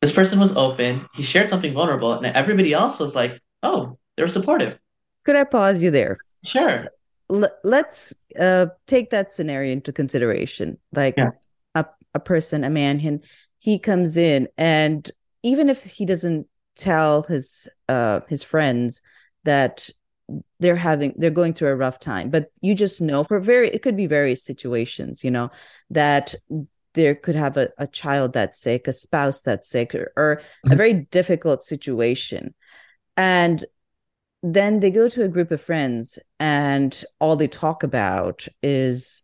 this 0.00 0.12
person 0.12 0.38
was 0.38 0.56
open. 0.56 1.06
He 1.14 1.22
shared 1.22 1.48
something 1.48 1.74
vulnerable. 1.74 2.12
And 2.12 2.26
everybody 2.26 2.72
else 2.72 2.98
was 2.98 3.14
like, 3.14 3.40
oh, 3.62 3.98
they 4.16 4.22
were 4.22 4.28
supportive. 4.28 4.78
Could 5.24 5.36
I 5.36 5.44
pause 5.44 5.82
you 5.82 5.90
there? 5.90 6.16
Sure. 6.44 6.88
So, 7.28 7.48
let's 7.62 8.14
uh, 8.38 8.66
take 8.86 9.10
that 9.10 9.30
scenario 9.30 9.72
into 9.72 9.92
consideration. 9.92 10.78
Like 10.92 11.14
yeah. 11.16 11.30
a, 11.74 11.86
a 12.14 12.20
person, 12.20 12.64
a 12.64 12.70
man, 12.70 12.98
he, 12.98 13.18
he 13.58 13.78
comes 13.78 14.16
in 14.16 14.48
and 14.58 15.10
even 15.42 15.68
if 15.68 15.84
he 15.84 16.04
doesn't 16.04 16.46
tell 16.76 17.22
his 17.22 17.68
uh 17.88 18.20
his 18.28 18.42
friends 18.42 19.02
that 19.44 19.88
they're 20.60 20.76
having 20.76 21.12
they're 21.16 21.30
going 21.30 21.52
through 21.52 21.68
a 21.68 21.76
rough 21.76 21.98
time 21.98 22.30
but 22.30 22.50
you 22.62 22.74
just 22.74 23.02
know 23.02 23.22
for 23.22 23.38
very 23.38 23.68
it 23.68 23.82
could 23.82 23.96
be 23.96 24.06
various 24.06 24.42
situations 24.42 25.22
you 25.24 25.30
know 25.30 25.50
that 25.90 26.34
there 26.94 27.14
could 27.14 27.34
have 27.34 27.56
a, 27.56 27.68
a 27.78 27.86
child 27.86 28.32
that's 28.32 28.60
sick 28.60 28.86
a 28.88 28.92
spouse 28.92 29.42
that's 29.42 29.68
sick 29.68 29.94
or, 29.94 30.12
or 30.16 30.36
mm-hmm. 30.36 30.72
a 30.72 30.76
very 30.76 30.92
difficult 31.10 31.62
situation 31.62 32.54
and 33.16 33.64
then 34.42 34.80
they 34.80 34.90
go 34.90 35.08
to 35.08 35.22
a 35.22 35.28
group 35.28 35.50
of 35.50 35.60
friends 35.60 36.18
and 36.38 37.04
all 37.20 37.36
they 37.36 37.48
talk 37.48 37.82
about 37.82 38.46
is 38.62 39.22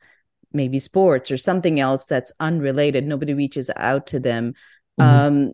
maybe 0.53 0.79
sports 0.79 1.31
or 1.31 1.37
something 1.37 1.81
else 1.81 2.07
that's 2.07 2.33
unrelated 2.41 3.07
nobody 3.07 3.35
reaches 3.35 3.71
out 3.77 4.07
to 4.07 4.21
them 4.21 4.55
mm-hmm. 5.01 5.03
um 5.03 5.53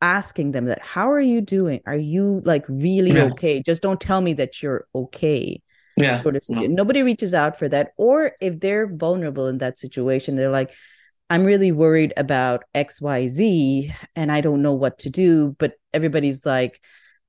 asking 0.00 0.52
them 0.52 0.66
that 0.66 0.80
how 0.80 1.10
are 1.10 1.20
you 1.20 1.40
doing 1.40 1.80
are 1.86 1.96
you 1.96 2.40
like 2.44 2.64
really 2.68 3.10
yeah. 3.10 3.24
okay 3.24 3.60
just 3.60 3.82
don't 3.82 4.00
tell 4.00 4.20
me 4.20 4.32
that 4.32 4.62
you're 4.62 4.86
okay 4.94 5.60
yeah 5.96 6.12
sort 6.12 6.36
of 6.36 6.42
yeah. 6.48 6.68
nobody 6.68 7.02
reaches 7.02 7.34
out 7.34 7.58
for 7.58 7.68
that 7.68 7.92
or 7.96 8.32
if 8.40 8.60
they're 8.60 8.86
vulnerable 8.86 9.48
in 9.48 9.58
that 9.58 9.78
situation 9.78 10.36
they're 10.36 10.50
like 10.50 10.70
i'm 11.30 11.44
really 11.44 11.72
worried 11.72 12.12
about 12.16 12.64
xyz 12.74 13.92
and 14.16 14.32
i 14.32 14.40
don't 14.40 14.62
know 14.62 14.74
what 14.74 14.98
to 14.98 15.10
do 15.10 15.54
but 15.58 15.74
everybody's 15.92 16.44
like 16.46 16.80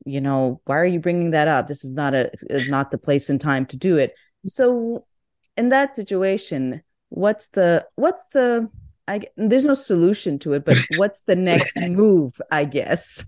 you 0.06 0.22
know 0.22 0.62
why 0.66 0.78
are 0.78 0.86
you 0.86 1.00
bringing 1.00 1.32
that 1.32 1.48
up 1.48 1.68
this 1.68 1.84
is 1.84 1.92
not 1.92 2.14
a 2.14 2.32
not 2.68 2.92
the 2.92 2.98
place 2.98 3.30
and 3.30 3.42
time 3.42 3.66
to 3.66 3.78
do 3.78 3.98
it 3.98 4.14
so 4.48 5.06
in 5.58 5.70
that 5.70 5.94
situation 5.94 6.82
what's 7.10 7.50
the 7.50 7.86
what's 7.96 8.28
the 8.30 8.70
I 9.10 9.22
there's 9.36 9.66
no 9.66 9.74
solution 9.74 10.38
to 10.40 10.54
it, 10.54 10.64
but 10.64 10.78
what's 10.98 11.22
the 11.22 11.36
next 11.36 11.76
move? 11.82 12.40
I 12.52 12.64
guess 12.66 13.26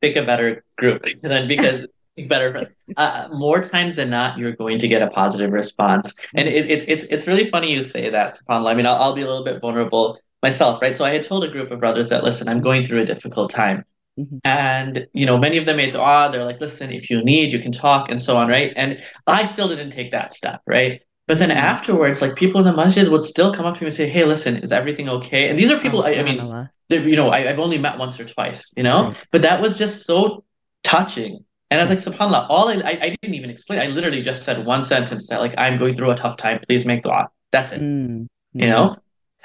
pick 0.00 0.16
a 0.16 0.22
better 0.22 0.64
group, 0.76 1.06
then 1.22 1.46
because 1.46 1.86
better 2.28 2.70
uh, 2.96 3.28
more 3.32 3.60
times 3.60 3.96
than 3.96 4.08
not 4.08 4.38
you're 4.38 4.54
going 4.54 4.78
to 4.78 4.86
get 4.86 5.02
a 5.02 5.08
positive 5.08 5.50
response 5.50 6.14
and 6.34 6.48
it, 6.48 6.70
it's 6.70 6.84
it's 6.86 7.04
it's 7.10 7.26
really 7.26 7.48
funny 7.48 7.72
you 7.72 7.82
say 7.82 8.08
that 8.08 8.34
subhanallah 8.34 8.70
i 8.70 8.74
mean 8.74 8.86
I'll, 8.86 8.96
I'll 8.96 9.14
be 9.14 9.22
a 9.22 9.26
little 9.26 9.44
bit 9.44 9.60
vulnerable 9.60 10.18
myself 10.42 10.80
right 10.80 10.96
so 10.96 11.04
i 11.04 11.10
had 11.10 11.24
told 11.24 11.42
a 11.42 11.48
group 11.48 11.70
of 11.70 11.80
brothers 11.80 12.08
that 12.10 12.22
listen 12.22 12.48
i'm 12.48 12.60
going 12.60 12.84
through 12.84 13.00
a 13.00 13.04
difficult 13.04 13.50
time 13.50 13.84
mm-hmm. 14.18 14.38
and 14.44 15.08
you 15.12 15.26
know 15.26 15.36
many 15.36 15.56
of 15.56 15.66
them 15.66 15.76
made 15.76 15.92
dua 15.92 16.28
they're 16.30 16.44
like 16.44 16.60
listen 16.60 16.92
if 16.92 17.10
you 17.10 17.22
need 17.24 17.52
you 17.52 17.58
can 17.58 17.72
talk 17.72 18.08
and 18.08 18.22
so 18.22 18.36
on 18.36 18.48
right 18.48 18.72
and 18.76 19.02
i 19.26 19.44
still 19.44 19.66
didn't 19.66 19.90
take 19.90 20.12
that 20.12 20.32
step 20.32 20.60
right 20.66 21.02
but 21.26 21.38
then 21.38 21.50
afterwards, 21.50 22.20
like 22.20 22.36
people 22.36 22.60
in 22.60 22.66
the 22.66 22.72
masjid 22.72 23.08
would 23.08 23.22
still 23.22 23.52
come 23.52 23.64
up 23.64 23.76
to 23.76 23.82
me 23.82 23.86
and 23.86 23.96
say, 23.96 24.08
"Hey, 24.08 24.24
listen, 24.24 24.58
is 24.58 24.72
everything 24.72 25.08
okay?" 25.08 25.48
And 25.48 25.58
these 25.58 25.70
are 25.70 25.78
people. 25.78 26.04
I, 26.04 26.12
I, 26.12 26.22
mean, 26.22 26.68
you 26.90 27.16
know, 27.16 27.30
I, 27.30 27.40
have 27.40 27.58
only 27.58 27.78
met 27.78 27.98
once 27.98 28.20
or 28.20 28.26
twice, 28.26 28.72
you 28.76 28.82
know. 28.82 29.08
Right. 29.08 29.16
But 29.30 29.42
that 29.42 29.62
was 29.62 29.78
just 29.78 30.04
so 30.04 30.44
touching. 30.82 31.44
And 31.74 31.80
I 31.80 31.84
was 31.84 32.06
like, 32.06 32.14
Subhanallah, 32.14 32.46
all 32.48 32.68
I, 32.68 32.74
I, 32.74 32.98
I, 33.02 33.16
didn't 33.20 33.34
even 33.34 33.50
explain. 33.50 33.80
I 33.80 33.88
literally 33.88 34.22
just 34.22 34.44
said 34.44 34.64
one 34.64 34.84
sentence 34.84 35.26
that 35.28 35.40
like 35.40 35.54
I'm 35.58 35.76
going 35.76 35.96
through 35.96 36.10
a 36.10 36.16
tough 36.16 36.36
time. 36.36 36.60
Please 36.66 36.86
make 36.86 37.02
dua. 37.02 37.28
That's 37.50 37.72
it. 37.72 37.80
Mm. 37.80 38.26
You 38.52 38.68
know. 38.68 38.96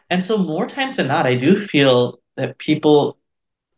And 0.10 0.24
so 0.24 0.38
more 0.38 0.68
times 0.68 0.96
than 0.96 1.08
not, 1.08 1.26
I 1.26 1.36
do 1.36 1.56
feel 1.56 2.20
that 2.38 2.58
people, 2.58 3.18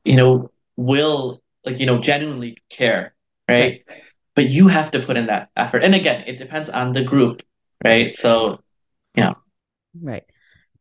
you 0.05 0.15
know, 0.15 0.51
will 0.77 1.41
like 1.65 1.79
you 1.79 1.85
know 1.85 1.99
genuinely 1.99 2.57
care, 2.69 3.15
right? 3.47 3.83
right. 3.87 4.01
But 4.35 4.49
you 4.49 4.67
have 4.67 4.91
to 4.91 4.99
put 4.99 5.17
in 5.17 5.27
that 5.27 5.49
effort. 5.55 5.83
And 5.83 5.95
again, 5.95 6.23
it 6.27 6.37
depends 6.37 6.69
on 6.69 6.93
the 6.93 7.03
group 7.03 7.41
right 7.83 8.15
so 8.15 8.59
yeah 9.15 9.33
right 10.01 10.23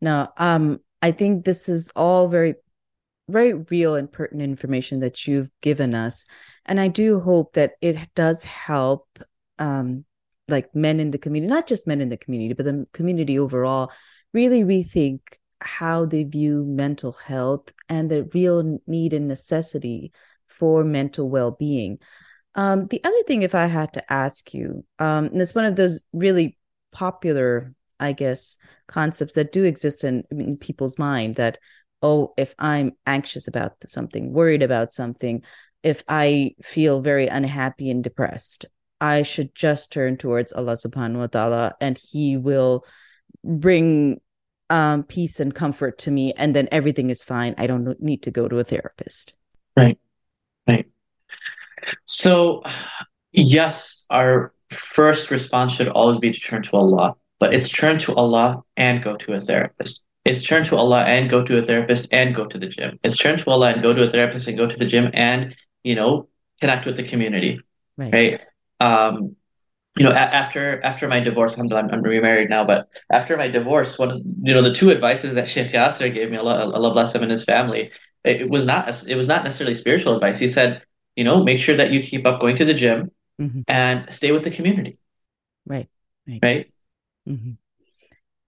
now 0.00 0.32
um 0.36 0.80
i 1.02 1.10
think 1.10 1.44
this 1.44 1.68
is 1.68 1.90
all 1.96 2.28
very 2.28 2.54
very 3.28 3.54
real 3.54 3.94
and 3.94 4.10
pertinent 4.10 4.50
information 4.50 5.00
that 5.00 5.26
you've 5.26 5.50
given 5.60 5.94
us 5.94 6.26
and 6.70 6.80
i 6.80 6.88
do 6.88 7.20
hope 7.20 7.52
that 7.52 7.72
it 7.82 7.98
does 8.14 8.44
help 8.44 9.06
um 9.58 10.04
like 10.48 10.74
men 10.74 10.98
in 10.98 11.10
the 11.10 11.18
community 11.18 11.50
not 11.50 11.66
just 11.66 11.86
men 11.86 12.00
in 12.00 12.08
the 12.08 12.16
community 12.16 12.54
but 12.54 12.64
the 12.64 12.86
community 12.92 13.38
overall 13.38 13.90
really 14.32 14.62
rethink 14.62 15.20
how 15.60 16.06
they 16.06 16.24
view 16.24 16.64
mental 16.64 17.12
health 17.12 17.72
and 17.88 18.10
the 18.10 18.24
real 18.32 18.80
need 18.86 19.12
and 19.12 19.28
necessity 19.28 20.12
for 20.46 20.84
mental 20.84 21.28
well-being. 21.28 21.98
Um, 22.54 22.86
the 22.88 23.02
other 23.04 23.22
thing 23.28 23.42
if 23.42 23.54
i 23.54 23.66
had 23.66 23.92
to 23.92 24.12
ask 24.12 24.52
you 24.52 24.84
um, 24.98 25.26
and 25.26 25.40
it's 25.40 25.54
one 25.54 25.66
of 25.66 25.76
those 25.76 26.00
really 26.12 26.58
popular 26.90 27.72
i 28.00 28.10
guess 28.10 28.56
concepts 28.88 29.34
that 29.34 29.52
do 29.52 29.62
exist 29.62 30.02
in, 30.02 30.24
in 30.32 30.56
people's 30.56 30.98
mind 30.98 31.36
that 31.36 31.58
oh 32.02 32.34
if 32.36 32.52
i'm 32.58 32.90
anxious 33.06 33.46
about 33.46 33.74
something 33.86 34.32
worried 34.32 34.64
about 34.64 34.90
something 34.90 35.44
if 35.82 36.02
i 36.08 36.54
feel 36.62 37.00
very 37.00 37.26
unhappy 37.26 37.90
and 37.90 38.04
depressed 38.04 38.66
i 39.00 39.22
should 39.22 39.54
just 39.54 39.92
turn 39.92 40.16
towards 40.16 40.52
allah 40.52 40.74
subhanahu 40.74 41.18
wa 41.18 41.26
ta'ala 41.26 41.74
and 41.80 41.98
he 41.98 42.36
will 42.36 42.84
bring 43.44 44.20
um, 44.68 45.02
peace 45.02 45.40
and 45.40 45.54
comfort 45.54 45.98
to 45.98 46.10
me 46.10 46.32
and 46.36 46.54
then 46.54 46.68
everything 46.70 47.10
is 47.10 47.22
fine 47.22 47.54
i 47.58 47.66
don't 47.66 48.00
need 48.00 48.22
to 48.22 48.30
go 48.30 48.46
to 48.46 48.58
a 48.58 48.64
therapist 48.64 49.34
right 49.76 49.98
right 50.68 50.86
so 52.04 52.62
yes 53.32 54.06
our 54.10 54.52
first 54.70 55.30
response 55.30 55.72
should 55.72 55.88
always 55.88 56.18
be 56.18 56.30
to 56.32 56.40
turn 56.40 56.62
to 56.62 56.76
Allah. 56.76 57.16
But 57.38 57.54
it's 57.54 57.68
turn 57.68 57.98
to 58.00 58.14
Allah 58.14 58.62
and 58.76 59.02
go 59.02 59.16
to 59.16 59.32
a 59.34 59.40
therapist. 59.40 60.04
It's 60.24 60.42
turn 60.42 60.64
to 60.64 60.76
Allah 60.76 61.04
and 61.04 61.30
go 61.30 61.42
to 61.44 61.58
a 61.58 61.62
therapist 61.62 62.08
and 62.12 62.34
go 62.34 62.46
to 62.46 62.58
the 62.58 62.66
gym. 62.66 62.98
It's 63.02 63.16
turn 63.16 63.38
to 63.38 63.50
Allah 63.50 63.70
and 63.70 63.82
go 63.82 63.94
to 63.94 64.02
a 64.02 64.10
therapist 64.10 64.46
and 64.46 64.58
go 64.58 64.66
to 64.66 64.78
the 64.78 64.84
gym 64.84 65.10
and, 65.14 65.56
you 65.82 65.94
know, 65.94 66.28
connect 66.60 66.86
with 66.86 66.96
the 66.96 67.04
community. 67.04 67.60
Right. 67.96 68.12
right? 68.12 68.40
Um, 68.80 69.36
you 69.96 70.04
know, 70.04 70.10
a- 70.12 70.14
after 70.14 70.82
after 70.84 71.08
my 71.08 71.20
divorce, 71.20 71.56
I'm, 71.58 71.70
I'm 71.72 72.02
remarried 72.02 72.48
now, 72.48 72.64
but 72.64 72.88
after 73.10 73.36
my 73.36 73.48
divorce, 73.48 73.98
one 73.98 74.22
you 74.42 74.54
know 74.54 74.62
the 74.62 74.74
two 74.74 74.90
advices 74.90 75.34
that 75.34 75.48
Sheikh 75.48 75.72
Yasser 75.72 76.12
gave 76.12 76.30
me, 76.30 76.36
Allah, 76.36 76.72
Allah 76.72 76.92
bless 76.92 77.14
him 77.14 77.22
and 77.22 77.30
his 77.30 77.44
family, 77.44 77.90
it, 78.24 78.42
it 78.42 78.50
was 78.50 78.64
not 78.64 78.88
it 79.08 79.16
was 79.16 79.26
not 79.26 79.44
necessarily 79.44 79.74
spiritual 79.74 80.14
advice. 80.14 80.38
He 80.38 80.48
said, 80.48 80.82
you 81.16 81.24
know, 81.24 81.42
make 81.42 81.58
sure 81.58 81.76
that 81.76 81.90
you 81.90 82.00
keep 82.02 82.26
up 82.26 82.40
going 82.40 82.56
to 82.56 82.64
the 82.64 82.74
gym, 82.74 83.10
mm-hmm. 83.40 83.60
and 83.68 84.12
stay 84.12 84.32
with 84.32 84.44
the 84.44 84.50
community. 84.50 84.98
Right. 85.66 85.88
Right. 86.26 86.40
right? 86.42 86.72
Mm-hmm. 87.28 87.52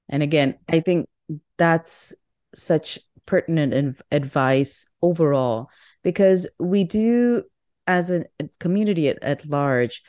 And 0.08 0.22
again, 0.22 0.58
I 0.68 0.80
think 0.80 1.08
that's 1.56 2.14
such 2.54 2.98
pertinent 3.26 4.00
advice 4.10 4.88
overall 5.00 5.68
because 6.02 6.46
we 6.58 6.84
do, 6.84 7.44
as 7.86 8.10
a 8.10 8.24
community 8.58 9.08
at, 9.08 9.22
at 9.22 9.46
large, 9.46 10.02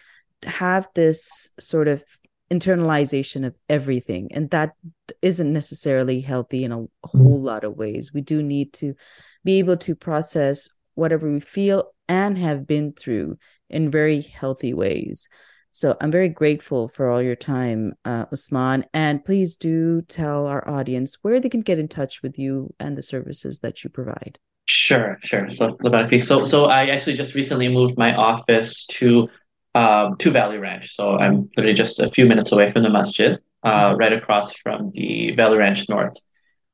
have 0.43 0.87
this 0.93 1.49
sort 1.59 1.87
of 1.87 2.03
internalization 2.51 3.45
of 3.45 3.55
everything 3.67 4.29
and 4.31 4.49
that 4.51 4.73
isn't 5.21 5.53
necessarily 5.53 6.19
healthy 6.21 6.63
in 6.63 6.71
a 6.71 6.77
mm-hmm. 6.77 7.17
whole 7.17 7.41
lot 7.41 7.63
of 7.63 7.75
ways 7.75 8.13
we 8.13 8.21
do 8.21 8.43
need 8.43 8.71
to 8.73 8.93
be 9.43 9.57
able 9.59 9.77
to 9.77 9.95
process 9.95 10.69
whatever 10.95 11.31
we 11.31 11.39
feel 11.39 11.91
and 12.07 12.37
have 12.37 12.67
been 12.67 12.93
through 12.93 13.37
in 13.69 13.89
very 13.89 14.21
healthy 14.21 14.73
ways. 14.73 15.29
So 15.71 15.97
I'm 15.99 16.11
very 16.11 16.29
grateful 16.29 16.89
for 16.89 17.09
all 17.09 17.21
your 17.21 17.35
time, 17.35 17.93
uh, 18.05 18.25
Usman. 18.31 18.85
And 18.93 19.25
please 19.25 19.55
do 19.55 20.03
tell 20.03 20.45
our 20.45 20.67
audience 20.69 21.17
where 21.23 21.39
they 21.39 21.49
can 21.49 21.61
get 21.61 21.79
in 21.79 21.87
touch 21.87 22.21
with 22.21 22.37
you 22.37 22.75
and 22.79 22.95
the 22.95 23.01
services 23.01 23.61
that 23.61 23.83
you 23.83 23.89
provide. 23.89 24.37
Sure, 24.65 25.19
sure. 25.23 25.49
So, 25.49 25.77
so, 26.19 26.45
so 26.45 26.65
I 26.65 26.85
actually 26.87 27.15
just 27.15 27.35
recently 27.35 27.67
moved 27.67 27.97
my 27.97 28.15
office 28.15 28.85
to 28.85 29.27
um, 29.75 30.15
to 30.17 30.31
Valley 30.31 30.57
Ranch. 30.57 30.95
So 30.95 31.17
I'm 31.17 31.49
literally 31.57 31.73
just 31.73 31.99
a 31.99 32.09
few 32.11 32.25
minutes 32.25 32.51
away 32.51 32.71
from 32.71 32.83
the 32.83 32.89
masjid, 32.89 33.37
uh, 33.63 33.89
mm-hmm. 33.89 33.97
right 33.97 34.13
across 34.13 34.53
from 34.53 34.91
the 34.91 35.33
Valley 35.35 35.57
Ranch 35.57 35.89
North. 35.89 36.15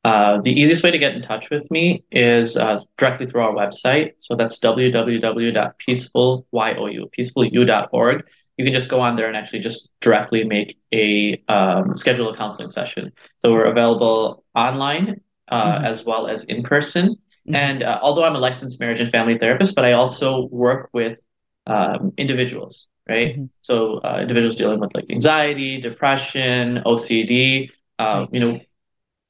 Uh, 0.04 0.40
the 0.42 0.52
easiest 0.52 0.84
way 0.84 0.92
to 0.92 0.98
get 0.98 1.16
in 1.16 1.22
touch 1.22 1.50
with 1.50 1.70
me 1.72 2.04
is 2.12 2.58
uh, 2.58 2.82
directly 2.98 3.26
through 3.26 3.42
our 3.42 3.54
website. 3.54 4.12
So 4.20 4.36
that's 4.36 4.60
www.peaceful.you, 4.60 7.10
peacefulyou.org. 7.18 8.28
You 8.58 8.66
can 8.66 8.74
just 8.74 8.90
go 8.90 9.00
on 9.00 9.16
there 9.16 9.28
and 9.28 9.38
actually 9.38 9.60
just 9.60 9.90
directly 10.02 10.44
make 10.44 10.78
a 10.94 11.42
um, 11.48 11.96
schedule 11.96 12.30
a 12.30 12.36
counseling 12.36 12.70
session. 12.70 13.12
So 13.44 13.54
we're 13.54 13.66
available 13.66 14.44
online 14.54 15.22
uh, 15.48 15.76
mm-hmm. 15.76 15.86
as 15.86 16.06
well 16.06 16.28
as 16.28 16.44
in 16.46 16.64
person. 16.64 17.16
Mm-hmm. 17.50 17.56
And 17.56 17.84
uh, 17.84 18.00
although 18.02 18.24
I'm 18.24 18.36
a 18.36 18.40
licensed 18.40 18.80
marriage 18.80 19.00
and 19.00 19.10
family 19.10 19.38
therapist, 19.38 19.76
but 19.76 19.84
I 19.84 19.94
also 19.94 20.48
work 20.52 20.90
with 20.94 21.20
um, 21.66 22.14
individuals, 22.18 22.88
right? 23.08 23.36
Mm-hmm. 23.36 23.46
So 23.62 23.98
uh, 24.00 24.20
individuals 24.22 24.56
dealing 24.56 24.80
with 24.80 24.94
like 24.94 25.06
anxiety, 25.10 25.82
depression, 25.82 26.84
OCD. 26.86 27.70
Uh, 27.98 28.28
you 28.32 28.40
know, 28.40 28.60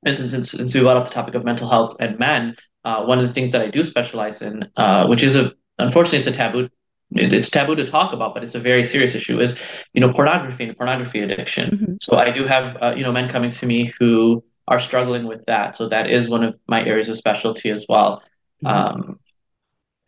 and 0.06 0.16
since, 0.16 0.52
since 0.52 0.74
we 0.74 0.82
brought 0.82 0.98
up 0.98 1.06
the 1.06 1.12
topic 1.12 1.34
of 1.36 1.44
mental 1.44 1.70
health 1.70 1.96
and 2.00 2.20
men, 2.20 2.56
uh, 2.84 3.04
one 3.06 3.20
of 3.20 3.28
the 3.28 3.34
things 3.34 3.52
that 3.52 3.62
I 3.62 3.70
do 3.70 3.84
specialize 3.84 4.42
in, 4.42 4.70
uh, 4.76 5.08
which 5.08 5.24
is 5.24 5.36
a 5.36 5.54
unfortunately 5.78 6.20
it's 6.20 6.28
a 6.28 6.32
taboo, 6.32 6.70
it's 7.12 7.50
taboo 7.50 7.76
to 7.76 7.86
talk 7.86 8.14
about, 8.14 8.34
but 8.34 8.44
it's 8.44 8.56
a 8.56 8.60
very 8.60 8.84
serious 8.84 9.16
issue, 9.16 9.40
is 9.40 9.58
you 9.94 10.02
know 10.02 10.12
pornography 10.12 10.66
and 10.66 10.78
pornography 10.78 11.22
addiction. 11.22 11.72
Mm-hmm. 11.72 11.94
So 12.02 12.18
I 12.18 12.32
do 12.32 12.46
have 12.46 12.78
uh, 12.82 12.94
you 12.96 13.04
know 13.04 13.12
men 13.12 13.30
coming 13.30 13.52
to 13.52 13.66
me 13.66 13.94
who 14.00 14.44
are 14.70 14.80
struggling 14.80 15.28
with 15.28 15.44
that. 15.48 15.76
So 15.76 15.90
that 15.90 16.10
is 16.10 16.30
one 16.30 16.44
of 16.44 16.58
my 16.68 16.86
areas 16.86 17.10
of 17.10 17.18
specialty 17.18 17.72
as 17.72 17.88
well. 17.90 18.22
Mm-hmm. 18.64 18.68
Um, 18.68 19.20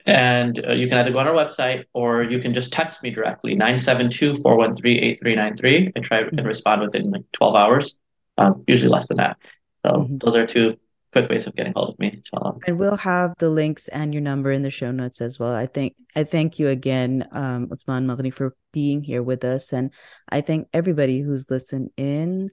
and 0.06 0.64
uh, 0.66 0.72
you 0.74 0.88
can 0.88 1.00
either 1.00 1.12
go 1.12 1.20
on 1.20 1.28
our 1.28 1.34
website 1.34 1.86
or 1.94 2.24
you 2.24 2.40
can 2.40 2.54
just 2.54 2.72
text 2.72 3.04
me 3.04 3.10
directly 3.12 3.54
972-413-8393 3.56 5.92
and 5.96 6.06
try 6.06 6.24
mm-hmm. 6.24 6.38
and 6.38 6.48
respond 6.48 6.82
within 6.82 7.12
like 7.12 7.24
12 7.34 7.56
hours 7.56 7.96
um, 8.38 8.64
usually 8.68 8.90
less 8.90 9.10
than 9.10 9.18
that 9.18 9.38
so 9.86 9.92
mm-hmm. 9.92 10.18
those 10.18 10.36
are 10.36 10.48
two 10.48 10.76
quick 11.12 11.30
ways 11.30 11.46
of 11.46 11.56
getting 11.56 11.74
hold 11.76 11.90
of 11.90 12.00
me. 12.00 12.12
Inshallah. 12.14 12.60
And 12.66 12.80
we'll 12.80 12.98
have 12.98 13.34
the 13.40 13.50
links 13.50 13.88
and 13.90 14.14
your 14.14 14.22
number 14.22 14.52
in 14.52 14.62
the 14.62 14.70
show 14.70 14.92
notes 14.92 15.22
as 15.22 15.40
well. 15.40 15.54
I 15.54 15.66
think 15.66 15.96
I 16.16 16.24
thank 16.24 16.60
you 16.60 16.70
again, 16.70 17.28
um, 17.32 17.68
Usman 17.72 18.08
Maghni, 18.08 18.34
for 18.34 18.56
being 18.72 19.04
here 19.04 19.24
with 19.24 19.44
us, 19.44 19.74
and 19.74 19.92
I 20.30 20.42
thank 20.42 20.68
everybody 20.74 21.22
who's 21.22 21.50
listened 21.50 21.90
in. 21.98 22.52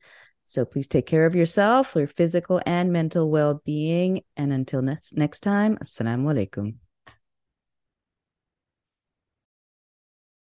So 0.48 0.64
please 0.64 0.88
take 0.88 1.04
care 1.04 1.26
of 1.26 1.34
yourself, 1.34 1.94
your 1.94 2.06
physical 2.06 2.62
and 2.64 2.90
mental 2.90 3.30
well 3.30 3.60
being. 3.66 4.22
And 4.34 4.50
until 4.50 4.80
next 4.80 5.14
next 5.14 5.40
time, 5.40 5.76
assalamu 5.76 6.32
alaikum. 6.32 6.76